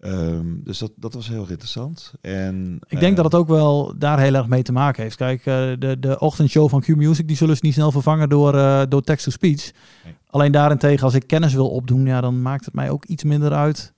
Ehm, 0.00 0.46
dus 0.62 0.78
dat, 0.78 0.92
dat 0.96 1.14
was 1.14 1.28
heel 1.28 1.40
erg 1.40 1.50
interessant. 1.50 2.12
En, 2.20 2.78
Ik 2.88 3.00
denk 3.00 3.16
dat 3.16 3.24
het 3.24 3.34
ook 3.34 3.48
wel 3.48 3.94
daar 3.98 4.20
heel 4.20 4.34
erg 4.34 4.46
mee 4.46 4.62
te 4.62 4.72
maken 4.72 5.02
heeft. 5.02 5.16
Kijk, 5.16 5.38
eh, 5.38 5.72
de, 5.78 5.96
de 6.00 6.18
ochtendshow 6.18 6.68
van 6.68 6.80
Q-Music, 6.80 7.28
die 7.28 7.36
zullen 7.36 7.56
ze 7.56 7.64
niet 7.64 7.74
snel 7.74 7.92
vervangen 7.92 8.28
door, 8.28 8.54
eh, 8.54 8.82
door 8.88 9.02
text-to-speech. 9.02 9.72
Nee. 10.04 10.14
Alleen 10.26 10.52
daarentegen, 10.52 11.04
als 11.04 11.14
ik 11.14 11.26
kennis 11.26 11.54
wil 11.54 11.70
opdoen, 11.70 12.06
ja, 12.06 12.20
dan 12.20 12.42
maakt 12.42 12.64
het 12.64 12.74
mij 12.74 12.90
ook 12.90 13.04
iets 13.04 13.24
minder 13.24 13.52
uit 13.52 13.94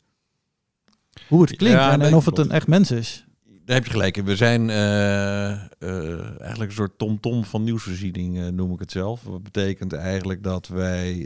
hoe 1.29 1.43
het 1.43 1.57
klinkt 1.57 1.79
Ja, 1.79 1.99
en, 1.99 2.15
of 2.15 2.25
het 2.25 2.39
een 2.39 2.51
echt 2.51 2.67
mens 2.67 2.91
is. 2.91 3.26
Daar 3.67 3.77
heb 3.77 3.85
je 3.85 3.91
gelijk 3.91 4.17
in. 4.17 4.25
We 4.25 4.37
zijn 4.37 4.71
eh, 4.71 5.53
eh, 5.53 6.41
eigenlijk 6.41 6.71
een 6.71 6.77
soort 6.77 6.99
tom-tom 6.99 7.45
van 7.45 7.65
nieuwsvoorziening, 7.65 8.39
eh, 8.39 8.49
noem 8.49 8.73
ik 8.73 8.79
het 8.79 8.91
zelf. 8.91 9.23
Wat 9.23 9.43
betekent 9.43 9.93
eigenlijk 9.93 10.43
dat 10.43 10.69
wij... 10.69 11.17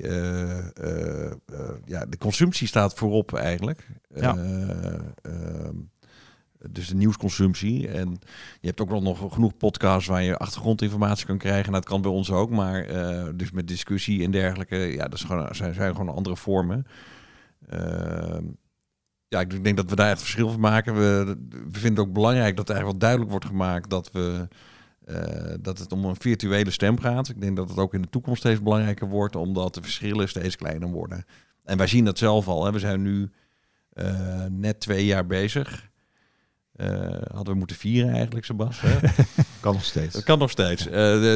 ja, 1.85 2.07
de 2.07 2.19
consumptie 2.19 2.67
staat 2.67 2.95
voorop 2.95 3.35
eigenlijk. 3.35 3.87
Ja. 4.15 4.37
Eh, 4.37 4.95
ehm, 5.23 5.75
dus 6.71 6.89
de 6.89 6.95
nieuwsconsumptie. 6.95 7.89
En 7.89 8.19
je 8.61 8.67
hebt 8.67 8.81
ook 8.81 9.01
nog 9.01 9.33
genoeg 9.33 9.57
podcasts 9.57 10.09
waar 10.09 10.23
je 10.23 10.37
achtergrondinformatie 10.37 11.27
kan 11.27 11.39
krijgen. 11.39 11.71
Nou, 11.71 11.83
dat 11.83 11.91
kan 11.91 12.03
bij 12.03 12.11
ons 12.11 12.31
ook, 12.31 12.51
maar 12.51 12.87
dus 13.37 13.51
met 13.51 13.69
discussie 13.69 14.25
en 14.25 14.31
dergelijke. 14.31 14.77
Ja, 14.77 15.03
dat 15.03 15.15
is 15.15 15.25
gewoon, 15.25 15.55
zijn, 15.55 15.75
zijn 15.75 15.97
gewoon 15.97 16.15
andere 16.15 16.37
vormen. 16.37 16.87
Ehm, 17.69 18.45
ja, 19.31 19.41
ik 19.41 19.65
denk 19.65 19.77
dat 19.77 19.91
we 19.91 19.97
daar 19.97 20.09
het 20.09 20.19
verschil 20.19 20.51
van 20.51 20.61
maken. 20.61 20.95
We, 20.95 21.37
we 21.49 21.79
vinden 21.79 21.91
het 21.91 21.99
ook 21.99 22.13
belangrijk 22.13 22.57
dat 22.57 22.69
er 22.69 22.75
eigenlijk 22.75 23.03
wel 23.03 23.09
duidelijk 23.09 23.31
wordt 23.31 23.45
gemaakt 23.45 23.91
dat, 23.91 24.11
we, 24.13 24.49
eh, 25.05 25.55
dat 25.61 25.79
het 25.79 25.93
om 25.93 26.05
een 26.05 26.17
virtuele 26.17 26.71
stem 26.71 27.01
gaat. 27.01 27.29
Ik 27.29 27.41
denk 27.41 27.57
dat 27.57 27.69
het 27.69 27.79
ook 27.79 27.95
in 27.95 28.03
de 28.03 28.09
toekomst 28.09 28.41
steeds 28.41 28.63
belangrijker 28.63 29.09
wordt, 29.09 29.37
omdat 29.37 29.75
de 29.75 29.83
verschillen 29.83 30.29
steeds 30.29 30.57
kleiner 30.57 30.89
worden. 30.89 31.25
En 31.65 31.77
wij 31.77 31.87
zien 31.87 32.05
dat 32.05 32.19
zelf 32.19 32.49
al. 32.49 32.73
We 32.73 32.79
zijn 32.79 33.03
nu 33.03 33.31
eh, 33.93 34.45
net 34.49 34.81
twee 34.81 35.05
jaar 35.05 35.27
bezig. 35.27 35.90
Eh, 36.81 36.89
hadden 37.35 37.53
we 37.53 37.59
moeten 37.59 37.77
vieren 37.77 38.15
eigenlijk, 38.15 38.45
Sebas. 38.45 38.81
hè? 38.81 38.99
Kan 39.61 39.73
nog 39.73 39.85
steeds. 39.85 40.15
Dat 40.15 40.23
kan 40.23 40.39
nog 40.39 40.51
steeds. 40.51 40.87
Eh, 40.87 40.93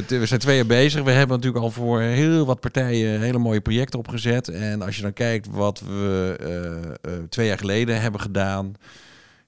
we 0.06 0.26
zijn 0.26 0.40
twee 0.40 0.56
jaar 0.56 0.66
bezig. 0.66 1.02
We 1.02 1.10
hebben 1.10 1.36
natuurlijk 1.36 1.64
al 1.64 1.70
voor 1.70 2.00
heel 2.00 2.46
wat 2.46 2.60
partijen 2.60 3.20
hele 3.20 3.38
mooie 3.38 3.60
projecten 3.60 3.98
opgezet. 3.98 4.48
En 4.48 4.82
als 4.82 4.96
je 4.96 5.02
dan 5.02 5.12
kijkt 5.12 5.48
wat 5.50 5.80
we 5.80 6.36
eh, 6.40 7.12
eh, 7.14 7.22
twee 7.28 7.46
jaar 7.46 7.58
geleden 7.58 8.00
hebben 8.00 8.20
gedaan, 8.20 8.74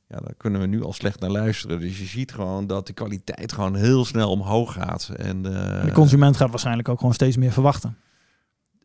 ja, 0.09 0.21
daar 0.21 0.35
kunnen 0.37 0.61
we 0.61 0.67
nu 0.67 0.83
al 0.83 0.93
slecht 0.93 1.21
naar 1.21 1.31
luisteren. 1.31 1.81
Dus 1.81 1.99
je 1.99 2.05
ziet 2.05 2.33
gewoon 2.33 2.67
dat 2.67 2.87
de 2.87 2.93
kwaliteit 2.93 3.53
gewoon 3.53 3.75
heel 3.75 4.05
snel 4.05 4.31
omhoog 4.31 4.73
gaat. 4.73 5.11
En, 5.17 5.37
eh, 5.47 5.85
de 5.85 5.93
consument 5.93 6.37
gaat 6.37 6.51
waarschijnlijk 6.51 6.89
ook 6.89 6.99
gewoon 6.99 7.15
steeds 7.15 7.37
meer 7.37 7.53
verwachten. 7.53 7.97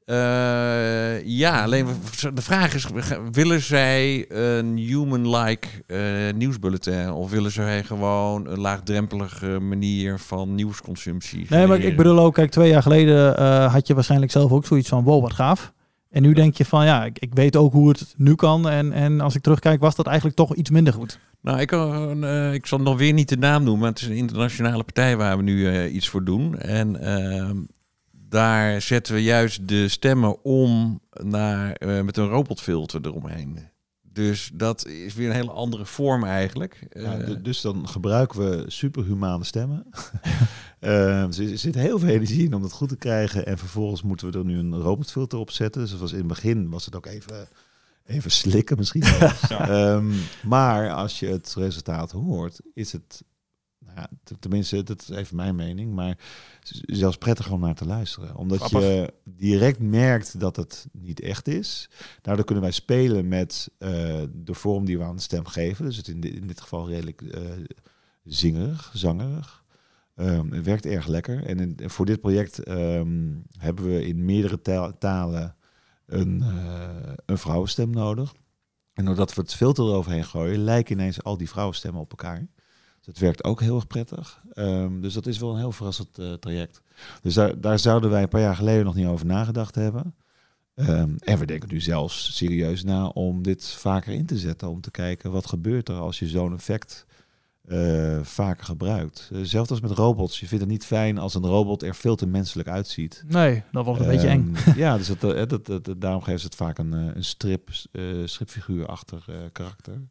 Eh, 0.05 1.25
ja, 1.25 1.63
alleen 1.63 1.87
de 2.33 2.41
vraag 2.41 2.73
is: 2.73 2.87
willen 3.31 3.61
zij 3.61 4.25
een 4.31 4.77
human-like 4.77 5.67
eh, 5.87 6.33
nieuwsbulletin 6.35 7.11
of 7.11 7.31
willen 7.31 7.51
zij 7.51 7.83
gewoon 7.83 8.47
een 8.47 8.59
laagdrempelige 8.59 9.59
manier 9.59 10.19
van 10.19 10.55
nieuwsconsumptie? 10.55 11.45
Nee, 11.49 11.67
maar 11.67 11.79
ik, 11.79 11.97
bedoel 11.97 12.19
ook, 12.19 12.33
kijk, 12.33 12.51
twee 12.51 12.69
jaar 12.69 12.81
geleden 12.81 13.37
eh, 13.37 13.73
had 13.73 13.87
je 13.87 13.93
waarschijnlijk 13.93 14.31
zelf 14.31 14.51
ook 14.51 14.65
zoiets 14.65 14.89
van, 14.89 15.03
wow, 15.03 15.21
wat 15.21 15.33
gaaf. 15.33 15.73
En 16.09 16.21
nu 16.21 16.33
denk 16.33 16.57
je 16.57 16.65
van, 16.65 16.85
ja, 16.85 17.05
ik, 17.05 17.19
ik 17.19 17.33
weet 17.33 17.55
ook 17.55 17.73
hoe 17.73 17.89
het 17.89 18.13
nu 18.17 18.35
kan. 18.35 18.69
En, 18.69 18.91
en 18.91 19.21
als 19.21 19.35
ik 19.35 19.41
terugkijk, 19.41 19.79
was 19.81 19.95
dat 19.95 20.05
eigenlijk 20.05 20.35
toch 20.35 20.55
iets 20.55 20.69
minder 20.69 20.93
goed. 20.93 21.19
Nou, 21.41 21.59
ik, 21.59 21.67
kan, 21.67 22.23
eh, 22.23 22.53
ik 22.53 22.65
zal 22.65 22.79
nog 22.79 22.97
weer 22.97 23.13
niet 23.13 23.29
de 23.29 23.37
naam 23.37 23.63
noemen, 23.63 23.81
maar 23.81 23.89
het 23.89 24.01
is 24.01 24.07
een 24.07 24.15
internationale 24.15 24.83
partij 24.83 25.17
waar 25.17 25.37
we 25.37 25.43
nu 25.43 25.87
iets 25.87 26.09
voor 26.09 26.23
doen. 26.23 26.57
En 26.59 27.01
ehm, 27.01 27.57
daar 28.31 28.81
zetten 28.81 29.13
we 29.13 29.23
juist 29.23 29.67
de 29.67 29.87
stemmen 29.87 30.43
om 30.43 31.01
naar, 31.11 31.73
eh, 31.73 32.01
met 32.01 32.17
een 32.17 32.27
robotfilter 32.27 33.01
eromheen. 33.05 33.59
Dus 34.01 34.51
dat 34.53 34.87
is 34.87 35.13
weer 35.13 35.29
een 35.29 35.35
hele 35.35 35.51
andere 35.51 35.85
vorm 35.85 36.23
eigenlijk. 36.23 36.87
Ja, 36.89 37.17
Eh, 37.17 37.35
dus 37.41 37.61
dan 37.61 37.87
gebruiken 37.87 38.39
we 38.39 38.63
superhumane 38.67 39.43
stemmen. 39.43 39.85
Eh, 40.81 41.25
dus 41.25 41.37
er 41.37 41.57
zit 41.57 41.75
heel 41.75 41.99
veel 41.99 42.09
energie 42.09 42.45
in 42.45 42.53
om 42.53 42.61
dat 42.61 42.71
goed 42.71 42.89
te 42.89 42.95
krijgen. 42.95 43.45
En 43.45 43.57
vervolgens 43.57 44.01
moeten 44.01 44.31
we 44.31 44.37
er 44.37 44.45
nu 44.45 44.57
een 44.57 44.75
robotfilter 44.75 45.39
op 45.39 45.51
zetten. 45.51 45.81
Dus 45.81 45.97
was 45.97 46.11
in 46.11 46.17
het 46.17 46.27
begin 46.27 46.69
was 46.69 46.85
het 46.85 46.95
ook 46.95 47.05
even, 47.05 47.47
even 48.05 48.31
slikken 48.31 48.77
misschien. 48.77 49.03
Ehm, 49.49 50.11
maar 50.43 50.91
als 50.91 51.19
je 51.19 51.27
het 51.27 51.53
resultaat 51.57 52.11
hoort, 52.11 52.59
is 52.73 52.91
het... 52.91 53.23
Ja, 53.95 54.09
tenminste, 54.39 54.83
dat 54.83 55.01
is 55.01 55.09
even 55.09 55.35
mijn 55.35 55.55
mening. 55.55 55.93
Maar 55.93 56.17
zelfs 56.85 57.17
prettig 57.17 57.51
om 57.51 57.59
naar 57.59 57.75
te 57.75 57.85
luisteren. 57.85 58.35
Omdat 58.35 58.59
je 58.81 59.13
direct 59.23 59.79
merkt 59.79 60.39
dat 60.39 60.55
het 60.55 60.87
niet 60.91 61.19
echt 61.21 61.47
is. 61.47 61.89
Daardoor 62.21 62.45
kunnen 62.45 62.63
wij 62.63 62.73
spelen 62.73 63.27
met 63.27 63.69
eh, 63.77 63.89
de 64.33 64.53
vorm 64.53 64.85
die 64.85 64.97
we 64.97 65.03
aan 65.03 65.15
de 65.15 65.21
stem 65.21 65.45
geven. 65.45 65.85
Dus 65.85 65.97
het 65.97 66.07
in, 66.07 66.19
di- 66.19 66.35
in 66.35 66.47
dit 66.47 66.61
geval 66.61 66.87
redelijk 66.89 67.21
eh, 67.21 67.41
zingerig, 68.23 68.91
zangerig. 68.93 69.63
Ehm, 70.15 70.51
het 70.51 70.65
werkt 70.65 70.85
erg 70.85 71.07
lekker. 71.07 71.45
En 71.45 71.59
in- 71.59 71.89
voor 71.89 72.05
dit 72.05 72.21
project 72.21 72.59
ehm, 72.59 73.29
hebben 73.57 73.85
we 73.85 74.05
in 74.07 74.25
meerdere 74.25 74.61
ta- 74.61 74.91
talen 74.91 75.55
een, 76.05 76.41
eh, 76.41 77.13
een 77.25 77.37
vrouwenstem 77.37 77.89
nodig. 77.89 78.33
En 78.93 79.05
doordat 79.05 79.33
we 79.33 79.41
het 79.41 79.53
filter 79.55 79.83
eroverheen 79.85 80.25
gooien, 80.25 80.59
lijken 80.63 80.93
ineens 80.99 81.23
al 81.23 81.37
die 81.37 81.49
vrouwenstemmen 81.49 82.01
op 82.01 82.09
elkaar. 82.09 82.47
Dus 83.01 83.13
dat 83.13 83.23
werkt 83.23 83.43
ook 83.43 83.61
heel 83.61 83.75
erg 83.75 83.87
prettig. 83.87 84.41
Ehm, 84.53 85.01
dus 85.01 85.13
dat 85.13 85.27
is 85.27 85.39
wel 85.39 85.51
een 85.51 85.57
heel 85.57 85.71
verrassend 85.71 86.17
eh, 86.17 86.33
traject. 86.33 86.81
Dus 87.21 87.33
daar, 87.33 87.61
daar 87.61 87.79
zouden 87.79 88.09
wij 88.09 88.21
een 88.21 88.29
paar 88.29 88.41
jaar 88.41 88.55
geleden 88.55 88.85
nog 88.85 88.95
niet 88.95 89.07
over 89.07 89.25
nagedacht 89.25 89.75
hebben. 89.75 90.15
Ehm, 90.75 91.15
en 91.19 91.39
we 91.39 91.45
denken 91.45 91.69
nu 91.69 91.79
zelfs 91.79 92.35
serieus 92.35 92.83
na 92.83 93.07
om 93.07 93.43
dit 93.43 93.67
vaker 93.67 94.13
in 94.13 94.25
te 94.25 94.37
zetten. 94.37 94.69
Om 94.69 94.81
te 94.81 94.91
kijken 94.91 95.31
wat 95.31 95.45
gebeurt 95.47 95.89
er 95.89 95.95
als 95.95 96.19
je 96.19 96.27
zo'n 96.27 96.53
effect 96.53 97.05
eh, 97.67 98.19
vaker 98.21 98.65
gebruikt. 98.65 99.29
Uh, 99.33 99.39
zelfs 99.43 99.69
als 99.69 99.81
met 99.81 99.91
robots. 99.91 100.39
Je 100.39 100.47
vindt 100.47 100.63
het 100.63 100.73
niet 100.73 100.85
fijn 100.85 101.17
als 101.17 101.35
een 101.35 101.45
robot 101.45 101.83
er 101.83 101.95
veel 101.95 102.15
te 102.15 102.27
menselijk 102.27 102.69
uitziet. 102.69 103.23
Nee, 103.27 103.63
dat 103.71 103.85
wordt 103.85 104.01
een 104.01 104.07
beetje 104.07 104.27
eng. 104.27 104.55
Ehm, 104.55 104.77
Ja, 104.83 104.97
dus 104.97 105.07
dat, 105.07 105.33
eh, 105.33 105.47
dat, 105.47 105.65
dat, 105.65 106.01
daarom 106.01 106.21
geeft 106.21 106.43
het 106.43 106.55
vaak 106.55 106.77
een, 106.77 106.93
eh, 106.93 107.15
een 107.15 107.23
strip, 107.23 107.69
eh 107.91 108.03
stripfiguur 108.25 108.85
achter 108.85 109.23
eh, 109.27 109.35
karakter. 109.51 110.01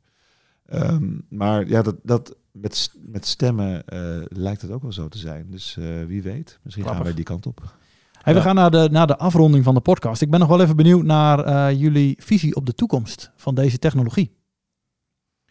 Maar 1.29 1.69
ja, 1.69 1.83
dat, 1.83 1.97
dat 2.03 2.37
met, 2.61 2.93
met 3.07 3.27
stemmen 3.27 3.87
eh, 3.87 4.01
lijkt 4.29 4.63
het 4.63 4.71
ook 4.71 4.83
wel 4.83 4.93
zo 4.93 5.09
te 5.09 5.19
zijn. 5.19 5.51
Dus 5.51 5.77
eh, 5.77 6.05
wie 6.07 6.23
weet, 6.23 6.59
misschien 6.63 6.85
gaan 6.85 7.03
wij 7.03 7.15
die 7.15 7.25
kant 7.25 7.47
op. 7.47 7.79
Hey, 8.23 8.35
we 8.35 8.41
gaan 8.41 8.55
naar 8.55 8.71
de, 8.71 8.89
naar 8.91 9.07
de 9.07 9.17
afronding 9.17 9.65
van 9.65 9.75
de 9.75 9.81
podcast. 9.81 10.23
Ik 10.23 10.31
ben 10.31 10.41
nog 10.41 10.49
wel 10.49 10.61
even 10.61 10.77
benieuwd 10.77 11.05
naar 11.05 11.45
eh, 11.45 11.81
jullie 11.81 12.17
visie 12.19 12.55
op 12.55 12.67
de 12.67 12.75
toekomst 12.75 13.31
van 13.37 13.55
deze 13.55 13.79
technologie. 13.79 14.37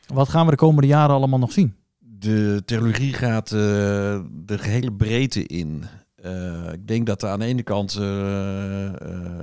Wat 0.08 0.30
gaan 0.30 0.46
we 0.46 0.52
de 0.52 0.58
komende 0.58 0.88
jaren 0.88 1.16
allemaal 1.16 1.40
nog 1.40 1.52
zien? 1.52 1.76
De 2.00 2.62
technologie 2.66 3.14
gaat 3.14 3.52
eh, 3.52 3.60
de 4.32 4.58
gehele 4.58 4.94
breedte 4.94 5.46
in. 5.46 5.84
Eh, 6.22 6.74
ik 6.74 6.88
denk 6.88 7.06
dat 7.06 7.24
er 7.24 7.30
aan 7.30 7.40
de 7.40 7.46
ene 7.46 7.64
kant, 7.64 7.96
eh, 7.96 8.86
eh, 8.86 8.92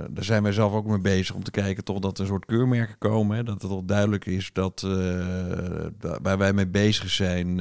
daar 0.09 0.23
zijn 0.23 0.43
wij 0.43 0.51
zelf 0.51 0.73
ook 0.73 0.85
mee 0.85 0.99
bezig 0.99 1.35
om 1.35 1.43
te 1.43 1.51
kijken 1.51 1.83
toch 1.83 1.99
dat 1.99 2.17
er 2.17 2.21
een 2.21 2.27
soort 2.29 2.45
keurmerken 2.45 2.97
komen. 2.97 3.37
Hè, 3.37 3.43
dat 3.43 3.61
het 3.61 3.71
al 3.71 3.85
duidelijk 3.85 4.25
is 4.25 4.49
dat 4.53 4.79
da- 5.99 6.19
waar 6.21 6.37
wij 6.37 6.53
mee 6.53 6.67
bezig 6.67 7.09
zijn, 7.09 7.57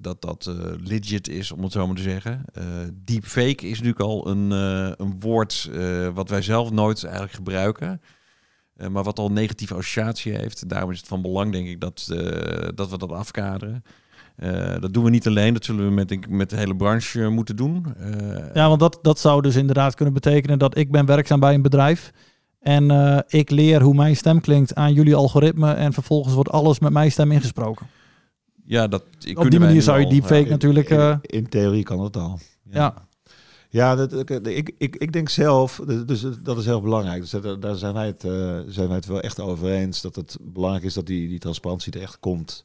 dat 0.00 0.22
dat 0.22 0.54
legit 0.84 1.28
is, 1.28 1.52
om 1.52 1.62
het 1.62 1.72
zo 1.72 1.86
maar 1.86 1.96
te 1.96 2.02
zeggen. 2.02 2.44
Deepfake 2.94 3.68
is 3.68 3.80
natuurlijk 3.80 4.00
al 4.00 4.28
een, 4.28 4.50
een 5.00 5.20
woord 5.20 5.70
wat 6.14 6.28
wij 6.28 6.42
zelf 6.42 6.70
nooit 6.70 7.04
eigenlijk 7.04 7.34
gebruiken. 7.34 8.00
Maar 8.90 9.02
wat 9.04 9.18
al 9.18 9.32
negatieve 9.32 9.74
associatie 9.74 10.32
heeft. 10.32 10.68
Daarom 10.68 10.90
is 10.90 10.98
het 10.98 11.08
van 11.08 11.22
belang, 11.22 11.52
denk 11.52 11.68
ik, 11.68 11.80
dat, 11.80 12.06
dat 12.74 12.90
we 12.90 12.98
dat 12.98 13.12
afkaderen. 13.12 13.82
Eh, 14.36 14.74
dat 14.80 14.92
doen 14.92 15.04
we 15.04 15.10
niet 15.10 15.26
alleen, 15.26 15.54
dat 15.54 15.64
zullen 15.64 15.84
we 15.84 15.90
met, 15.90 16.10
ik, 16.10 16.28
met 16.28 16.50
de 16.50 16.56
hele 16.56 16.76
branche 16.76 17.22
eh, 17.22 17.28
moeten 17.28 17.56
doen. 17.56 17.94
Eh, 17.98 18.54
Ja, 18.54 18.68
want 18.68 18.80
dat, 18.80 18.98
dat 19.02 19.18
zou 19.18 19.42
dus 19.42 19.56
inderdaad 19.56 19.94
kunnen 19.94 20.14
betekenen 20.14 20.58
dat 20.58 20.76
ik 20.76 20.90
ben 20.90 21.06
werkzaam 21.06 21.40
bij 21.40 21.54
een 21.54 21.62
bedrijf. 21.62 22.12
En 22.60 22.90
eh, 22.90 23.18
ik 23.28 23.50
leer 23.50 23.82
hoe 23.82 23.94
mijn 23.94 24.16
stem 24.16 24.40
klinkt 24.40 24.74
aan 24.74 24.92
jullie 24.92 25.14
algoritme. 25.14 25.72
En 25.72 25.92
vervolgens 25.92 26.34
wordt 26.34 26.50
alles 26.50 26.78
met 26.78 26.92
mijn 26.92 27.12
stem 27.12 27.32
ingesproken. 27.32 27.86
ja, 28.64 28.88
dat, 28.88 29.04
Op 29.34 29.50
die 29.50 29.60
manier 29.60 29.82
zou 29.82 30.00
je 30.00 30.06
deepfake 30.06 30.48
natuurlijk... 30.48 30.90
in, 30.90 30.98
eh, 30.98 31.16
in 31.20 31.48
theorie 31.48 31.82
kan 31.82 31.98
dat 31.98 32.16
al. 32.16 32.38
ja. 32.70 32.94
Ja, 33.68 33.94
dat, 33.96 34.12
ik, 34.30 34.30
ik, 34.30 34.74
ik, 34.78 34.96
ik 34.96 35.12
denk 35.12 35.28
zelf, 35.28 35.80
dus 36.06 36.24
dat 36.42 36.58
is 36.58 36.64
heel 36.64 36.80
belangrijk. 36.80 37.20
Dus 37.20 37.30
dat- 37.30 37.62
daar 37.62 37.74
zijn 37.76 37.94
wij, 37.94 38.06
het, 38.06 38.24
eh, 38.24 38.58
zijn 38.66 38.86
wij 38.86 38.96
het 38.96 39.06
wel 39.06 39.20
echt 39.20 39.40
over 39.40 39.70
eens. 39.70 40.00
Dat 40.00 40.16
het 40.16 40.36
belangrijk 40.40 40.84
is 40.84 40.94
dat 40.94 41.06
die, 41.06 41.28
die 41.28 41.38
transparantie 41.38 41.92
er 41.92 42.00
echt 42.02 42.18
komt 42.20 42.64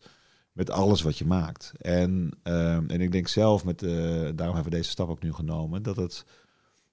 met 0.57 0.69
alles 0.71 1.01
wat 1.01 1.17
je 1.17 1.25
maakt. 1.25 1.71
En, 1.81 2.31
ehm, 2.43 2.89
en 2.89 3.01
ik 3.01 3.11
denk 3.11 3.27
zelf, 3.27 3.65
met, 3.65 3.83
eh, 3.83 3.89
daarom 4.35 4.55
hebben 4.55 4.63
we 4.63 4.77
deze 4.77 4.89
stap 4.89 5.09
ook 5.09 5.23
nu 5.23 5.33
genomen, 5.33 5.83
dat 5.83 5.95
het, 5.95 6.25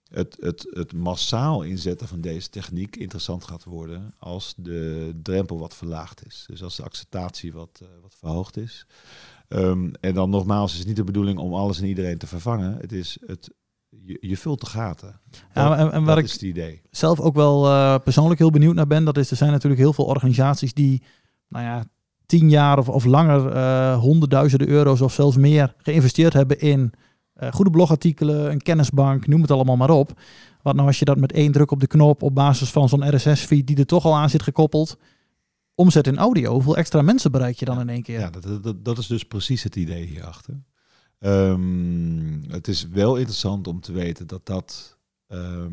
het, 0.08 0.36
het, 0.40 0.66
het 0.70 0.92
massaal 0.92 1.62
inzetten 1.62 2.08
van 2.08 2.20
deze 2.20 2.48
techniek 2.48 2.96
interessant 2.96 3.44
gaat 3.44 3.64
worden 3.64 4.14
als 4.18 4.54
de 4.56 5.12
drempel 5.22 5.58
wat 5.58 5.74
verlaagd 5.74 6.26
is. 6.26 6.44
Dus 6.46 6.62
als 6.62 6.76
de 6.76 6.82
acceptatie 6.82 7.52
wat, 7.52 7.78
eh, 7.82 7.88
wat 8.02 8.14
verhoogd 8.18 8.56
is. 8.56 8.86
Ehm, 9.48 9.90
en 10.00 10.14
dan 10.14 10.30
nogmaals, 10.30 10.70
het 10.70 10.80
is 10.80 10.86
niet 10.86 10.96
de 10.96 11.04
bedoeling 11.04 11.38
om 11.38 11.54
alles 11.54 11.78
en 11.80 11.86
iedereen 11.86 12.18
te 12.18 12.26
vervangen. 12.26 12.76
Het 12.80 12.92
is 12.92 13.18
het, 13.26 13.50
je, 13.88 14.18
je 14.20 14.36
vult 14.36 14.60
de 14.60 14.66
gaten. 14.66 15.20
Ja, 15.54 15.68
Dat- 15.68 15.78
en, 15.78 15.92
en 15.92 16.04
waar 16.04 16.18
ik 16.18 16.24
is 16.24 16.32
het 16.32 16.42
idee. 16.42 16.82
zelf 16.90 17.20
ook 17.20 17.34
wel 17.34 17.66
eh, 17.66 17.98
persoonlijk 18.04 18.38
heel 18.40 18.50
benieuwd 18.50 18.74
naar 18.74 18.86
ben, 18.86 19.04
dat 19.04 19.16
is 19.16 19.30
er 19.30 19.36
zijn 19.36 19.50
natuurlijk 19.50 19.80
heel 19.82 19.92
veel 19.92 20.04
organisaties 20.04 20.74
die, 20.74 21.02
nou 21.48 21.64
ja, 21.64 21.84
tien 22.26 22.50
jaar 22.50 22.78
of, 22.78 22.88
of 22.88 23.04
langer 23.04 23.52
eh, 23.52 23.98
honderdduizenden 23.98 24.68
euro's 24.68 25.00
of 25.00 25.12
zelfs 25.12 25.36
meer 25.36 25.74
geïnvesteerd 25.78 26.32
hebben 26.32 26.60
in 26.60 26.92
eh, 27.34 27.52
goede 27.52 27.70
blogartikelen, 27.70 28.50
een 28.50 28.62
kennisbank, 28.62 29.26
noem 29.26 29.40
het 29.40 29.50
allemaal 29.50 29.76
maar 29.76 29.90
op. 29.90 30.20
Wat 30.62 30.74
nou 30.74 30.86
als 30.86 30.98
je 30.98 31.04
dat 31.04 31.18
met 31.18 31.32
één 31.32 31.52
druk 31.52 31.70
op 31.70 31.80
de 31.80 31.86
knop 31.86 32.22
op 32.22 32.34
basis 32.34 32.70
van 32.70 32.88
zo'n 32.88 33.16
RSS-feed 33.16 33.66
die 33.66 33.76
er 33.76 33.86
toch 33.86 34.04
al 34.04 34.16
aan 34.16 34.30
zit 34.30 34.42
gekoppeld, 34.42 34.98
omzet 35.74 36.06
in 36.06 36.18
audio, 36.18 36.52
hoeveel 36.52 36.76
extra 36.76 37.02
mensen 37.02 37.32
bereik 37.32 37.58
je 37.58 37.64
dan 37.64 37.80
in 37.80 37.88
één 37.88 38.02
keer? 38.02 38.20
Ja, 38.20 38.30
dat, 38.30 38.62
dat, 38.62 38.84
dat 38.84 38.98
is 38.98 39.06
dus 39.06 39.24
precies 39.24 39.62
het 39.62 39.76
idee 39.76 40.04
hierachter. 40.04 40.62
Ehm, 41.18 42.42
het 42.48 42.68
is 42.68 42.88
wel 42.88 43.16
interessant 43.16 43.66
om 43.66 43.80
te 43.80 43.92
weten 43.92 44.26
dat 44.26 44.46
dat. 44.46 44.98
ehm, 45.28 45.72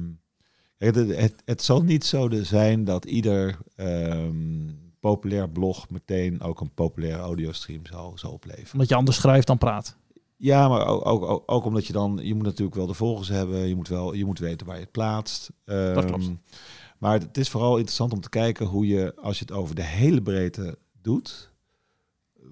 het, 0.78 0.96
het, 0.96 1.42
het 1.46 1.62
zal 1.62 1.82
niet 1.82 2.06
zo 2.06 2.30
zijn 2.42 2.84
dat 2.84 3.06
ieder 3.06 3.58
ehm, 3.76 4.70
populair 5.02 5.50
blog 5.50 5.90
meteen 5.90 6.42
ook 6.42 6.62
een 6.62 6.74
populaire 6.74 7.22
audiostream 7.22 7.86
zal, 7.86 8.12
zal 8.16 8.32
opleveren. 8.32 8.74
Omdat 8.74 8.90
je 8.90 8.96
anders 8.96 9.18
schrijft 9.18 9.48
dan 9.48 9.58
praat. 9.58 9.98
Ja, 10.38 10.68
maar 10.68 10.88
ook, 10.88 11.06
ook, 11.06 11.24
ook, 11.24 11.44
ook 11.46 11.66
omdat 11.66 11.88
je 11.88 11.94
dan, 11.94 12.20
je 12.24 12.36
moet 12.36 12.46
natuurlijk 12.46 12.76
wel 12.76 12.88
de 12.88 12.94
volgers 12.94 13.28
hebben, 13.28 13.68
je 13.68 13.76
moet 13.76 13.88
wel, 13.88 14.14
je 14.14 14.26
moet 14.26 14.40
weten 14.40 14.66
waar 14.68 14.76
je 14.76 14.82
het 14.82 14.92
plaatst. 14.92 15.52
Dat 15.66 16.06
klopt. 16.06 16.24
Ehm, 16.24 16.36
Maar 16.98 17.20
het 17.20 17.38
is 17.38 17.50
vooral 17.50 17.76
interessant 17.76 18.14
om 18.14 18.22
te 18.22 18.30
kijken 18.30 18.66
hoe 18.66 18.88
je, 18.88 19.16
als 19.16 19.40
je 19.40 19.46
het 19.46 19.54
over 19.54 19.76
de 19.76 19.84
hele 19.84 20.22
breedte 20.22 20.78
doet, 21.02 21.52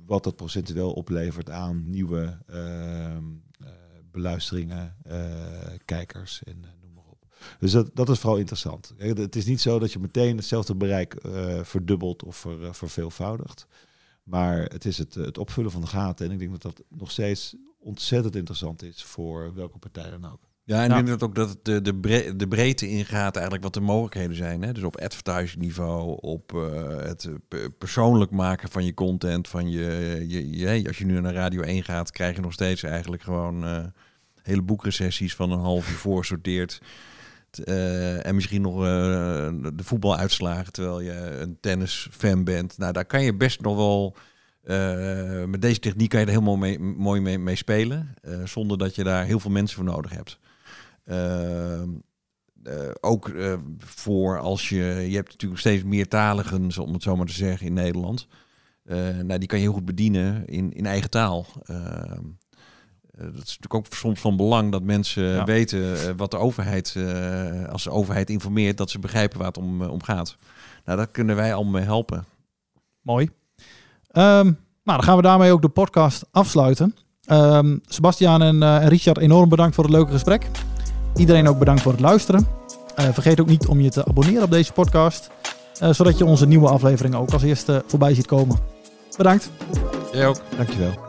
wat 0.05 0.23
dat 0.23 0.35
procentueel 0.35 0.93
oplevert 0.93 1.49
aan 1.49 1.89
nieuwe 1.89 2.37
ehm, 2.47 3.23
eh, 3.59 3.69
beluisteringen, 4.11 4.95
eh, 5.03 5.17
kijkers 5.85 6.43
en 6.43 6.57
eh, 6.63 6.69
noem 6.81 6.93
maar 6.93 7.03
op. 7.09 7.25
Dus 7.59 7.71
dat, 7.71 7.89
dat 7.93 8.09
is 8.09 8.19
vooral 8.19 8.37
interessant. 8.39 8.93
Kijk, 8.97 9.17
Het 9.17 9.35
is 9.35 9.45
niet 9.45 9.61
zo 9.61 9.79
dat 9.79 9.93
je 9.93 9.99
meteen 9.99 10.37
hetzelfde 10.37 10.75
bereik 10.75 11.13
eh, 11.13 11.59
verdubbelt 11.63 12.23
of 12.23 12.35
ver, 12.35 12.75
verveelvoudigt. 12.75 13.67
Maar 14.23 14.57
het 14.63 14.85
is 14.85 14.97
het, 14.97 15.13
het 15.13 15.37
opvullen 15.37 15.71
van 15.71 15.81
de 15.81 15.87
gaten. 15.87 16.25
En 16.25 16.31
ik 16.31 16.39
denk 16.39 16.51
dat 16.51 16.61
dat 16.61 16.81
nog 16.89 17.11
steeds 17.11 17.55
ontzettend 17.79 18.35
interessant 18.35 18.83
is 18.83 19.03
voor 19.03 19.53
welke 19.53 19.77
partij 19.77 20.09
dan 20.09 20.25
ook. 20.31 20.39
Ja, 20.63 20.83
en 20.83 20.89
ik 20.89 20.95
denk 20.95 21.07
dat 21.07 21.23
ook 21.23 21.35
dat 21.35 21.49
het 21.49 21.65
de, 21.65 21.81
de, 21.81 21.95
bre- 21.95 22.35
de 22.35 22.47
breedte 22.47 22.87
ingaat 22.89 23.33
eigenlijk 23.33 23.63
wat 23.63 23.73
de 23.73 23.79
mogelijkheden 23.79 24.35
zijn. 24.35 24.61
Hè? 24.61 24.71
Dus 24.73 24.83
op 24.83 24.97
advertising 25.01 25.61
niveau, 25.63 26.17
op 26.21 26.53
eh, 26.55 26.97
het 26.97 27.23
eh, 27.25 27.33
pe- 27.47 27.69
persoonlijk 27.77 28.31
maken 28.31 28.69
van 28.69 28.85
je 28.85 28.93
content, 28.93 29.47
van 29.47 29.69
je, 29.69 30.25
je, 30.27 30.49
je- 30.57 30.87
als 30.87 30.97
je 30.97 31.05
nu 31.05 31.19
naar 31.21 31.33
Radio 31.33 31.61
1 31.61 31.83
gaat, 31.83 32.11
krijg 32.11 32.35
je 32.35 32.41
nog 32.41 32.53
steeds 32.53 32.83
eigenlijk 32.83 33.21
gewoon 33.21 33.65
eh, 33.65 33.83
hele 34.41 34.61
boekrecessies 34.61 35.35
van 35.35 35.51
een 35.51 35.59
half 35.59 35.89
uur 35.89 35.95
voorsorteerd. 35.97 36.81
Eh, 37.57 38.25
en 38.25 38.35
misschien 38.35 38.61
nog 38.61 38.75
eh, 38.75 38.81
de 39.73 39.83
voetbaluitslagen 39.83 40.73
terwijl 40.73 41.01
je 41.01 41.37
een 41.39 41.57
tennisfan 41.59 42.43
bent. 42.43 42.77
Nou, 42.77 42.93
daar 42.93 43.05
kan 43.05 43.23
je 43.23 43.35
best 43.35 43.61
nog 43.61 43.75
wel. 43.75 44.15
eh, 44.63 45.45
met 45.45 45.61
deze 45.61 45.79
techniek 45.79 46.09
kan 46.09 46.19
je 46.19 46.25
er 46.25 46.31
helemaal 46.31 46.77
mooi 46.95 47.37
mee, 47.37 47.55
spelen. 47.55 48.13
zonder 48.43 48.77
dat 48.77 48.95
je 48.95 49.03
daar 49.03 49.25
heel 49.25 49.39
veel 49.39 49.51
mensen 49.51 49.75
voor 49.75 49.85
nodig 49.85 50.11
hebt. 50.11 50.39
Ehm, 51.05 51.89
eh, 52.63 52.89
ook 53.01 53.31
voor 53.77 54.39
als 54.39 54.69
je... 54.69 55.05
Je 55.09 55.15
hebt 55.15 55.29
natuurlijk 55.31 55.59
steeds 55.59 55.83
meertaligen, 55.83 56.71
om 56.81 56.93
het 56.93 57.03
zo 57.03 57.15
maar 57.15 57.25
te 57.25 57.33
zeggen, 57.33 57.67
in 57.67 57.73
Nederland. 57.73 58.27
Nou, 59.23 59.37
die 59.37 59.47
kan 59.47 59.57
je 59.57 59.63
heel 59.63 59.73
goed 59.73 59.85
bedienen 59.85 60.45
in, 60.45 60.73
in 60.73 60.85
eigen 60.85 61.09
taal. 61.09 61.45
Eh, 63.19 63.25
dat 63.25 63.33
is 63.33 63.57
natuurlijk 63.59 63.73
ook 63.73 63.85
soms 63.89 64.19
van 64.19 64.35
belang 64.37 64.71
dat 64.71 64.83
mensen 64.83 65.23
Ja. 65.23 65.43
weten 65.43 65.93
eh, 65.93 66.13
wat 66.17 66.31
de 66.31 66.37
overheid, 66.37 66.93
eh, 66.97 67.69
als 67.71 67.83
de 67.83 67.89
overheid 67.91 68.29
informeert, 68.29 68.77
dat 68.77 68.89
ze 68.89 68.99
begrijpen 68.99 69.37
waar 69.37 69.47
het 69.47 69.57
om, 69.57 69.81
eh, 69.81 69.91
om 69.91 70.03
gaat. 70.03 70.35
Nou, 70.85 70.97
daar 70.97 71.07
kunnen 71.07 71.35
wij 71.35 71.53
allemaal 71.53 71.73
mee 71.73 71.83
helpen. 71.83 72.25
Mooi. 73.01 73.29
Ehm, 74.11 74.43
nou, 74.45 74.53
dan 74.83 75.03
gaan 75.03 75.15
we 75.15 75.21
daarmee 75.21 75.51
ook 75.51 75.61
de 75.61 75.69
podcast 75.69 76.25
afsluiten. 76.31 76.95
Ehm 77.25 77.77
Sebastiaan 77.85 78.41
en, 78.41 78.63
eh, 78.63 78.87
Richard, 78.87 79.17
enorm 79.17 79.49
bedankt 79.49 79.75
voor 79.75 79.83
het 79.83 79.93
leuke 79.93 80.11
gesprek. 80.11 80.47
Iedereen 81.15 81.47
ook 81.47 81.59
bedankt 81.59 81.81
voor 81.81 81.91
het 81.91 82.01
luisteren. 82.01 82.47
Eh, 82.95 83.05
vergeet 83.13 83.39
ook 83.41 83.47
niet 83.47 83.67
om 83.67 83.79
je 83.81 83.89
te 83.89 84.05
abonneren 84.05 84.43
op 84.43 84.51
deze 84.51 84.71
podcast. 84.73 85.29
eh, 85.79 85.93
zodat 85.93 86.17
je 86.17 86.25
onze 86.25 86.47
nieuwe 86.47 86.69
afleveringen 86.69 87.19
ook 87.19 87.31
als 87.31 87.43
eerste 87.43 87.83
voorbij 87.87 88.13
ziet 88.13 88.25
komen. 88.25 88.57
Bedankt. 89.17 89.49
Jij 90.11 90.27
ook. 90.27 90.41
Dankjewel. 90.57 91.08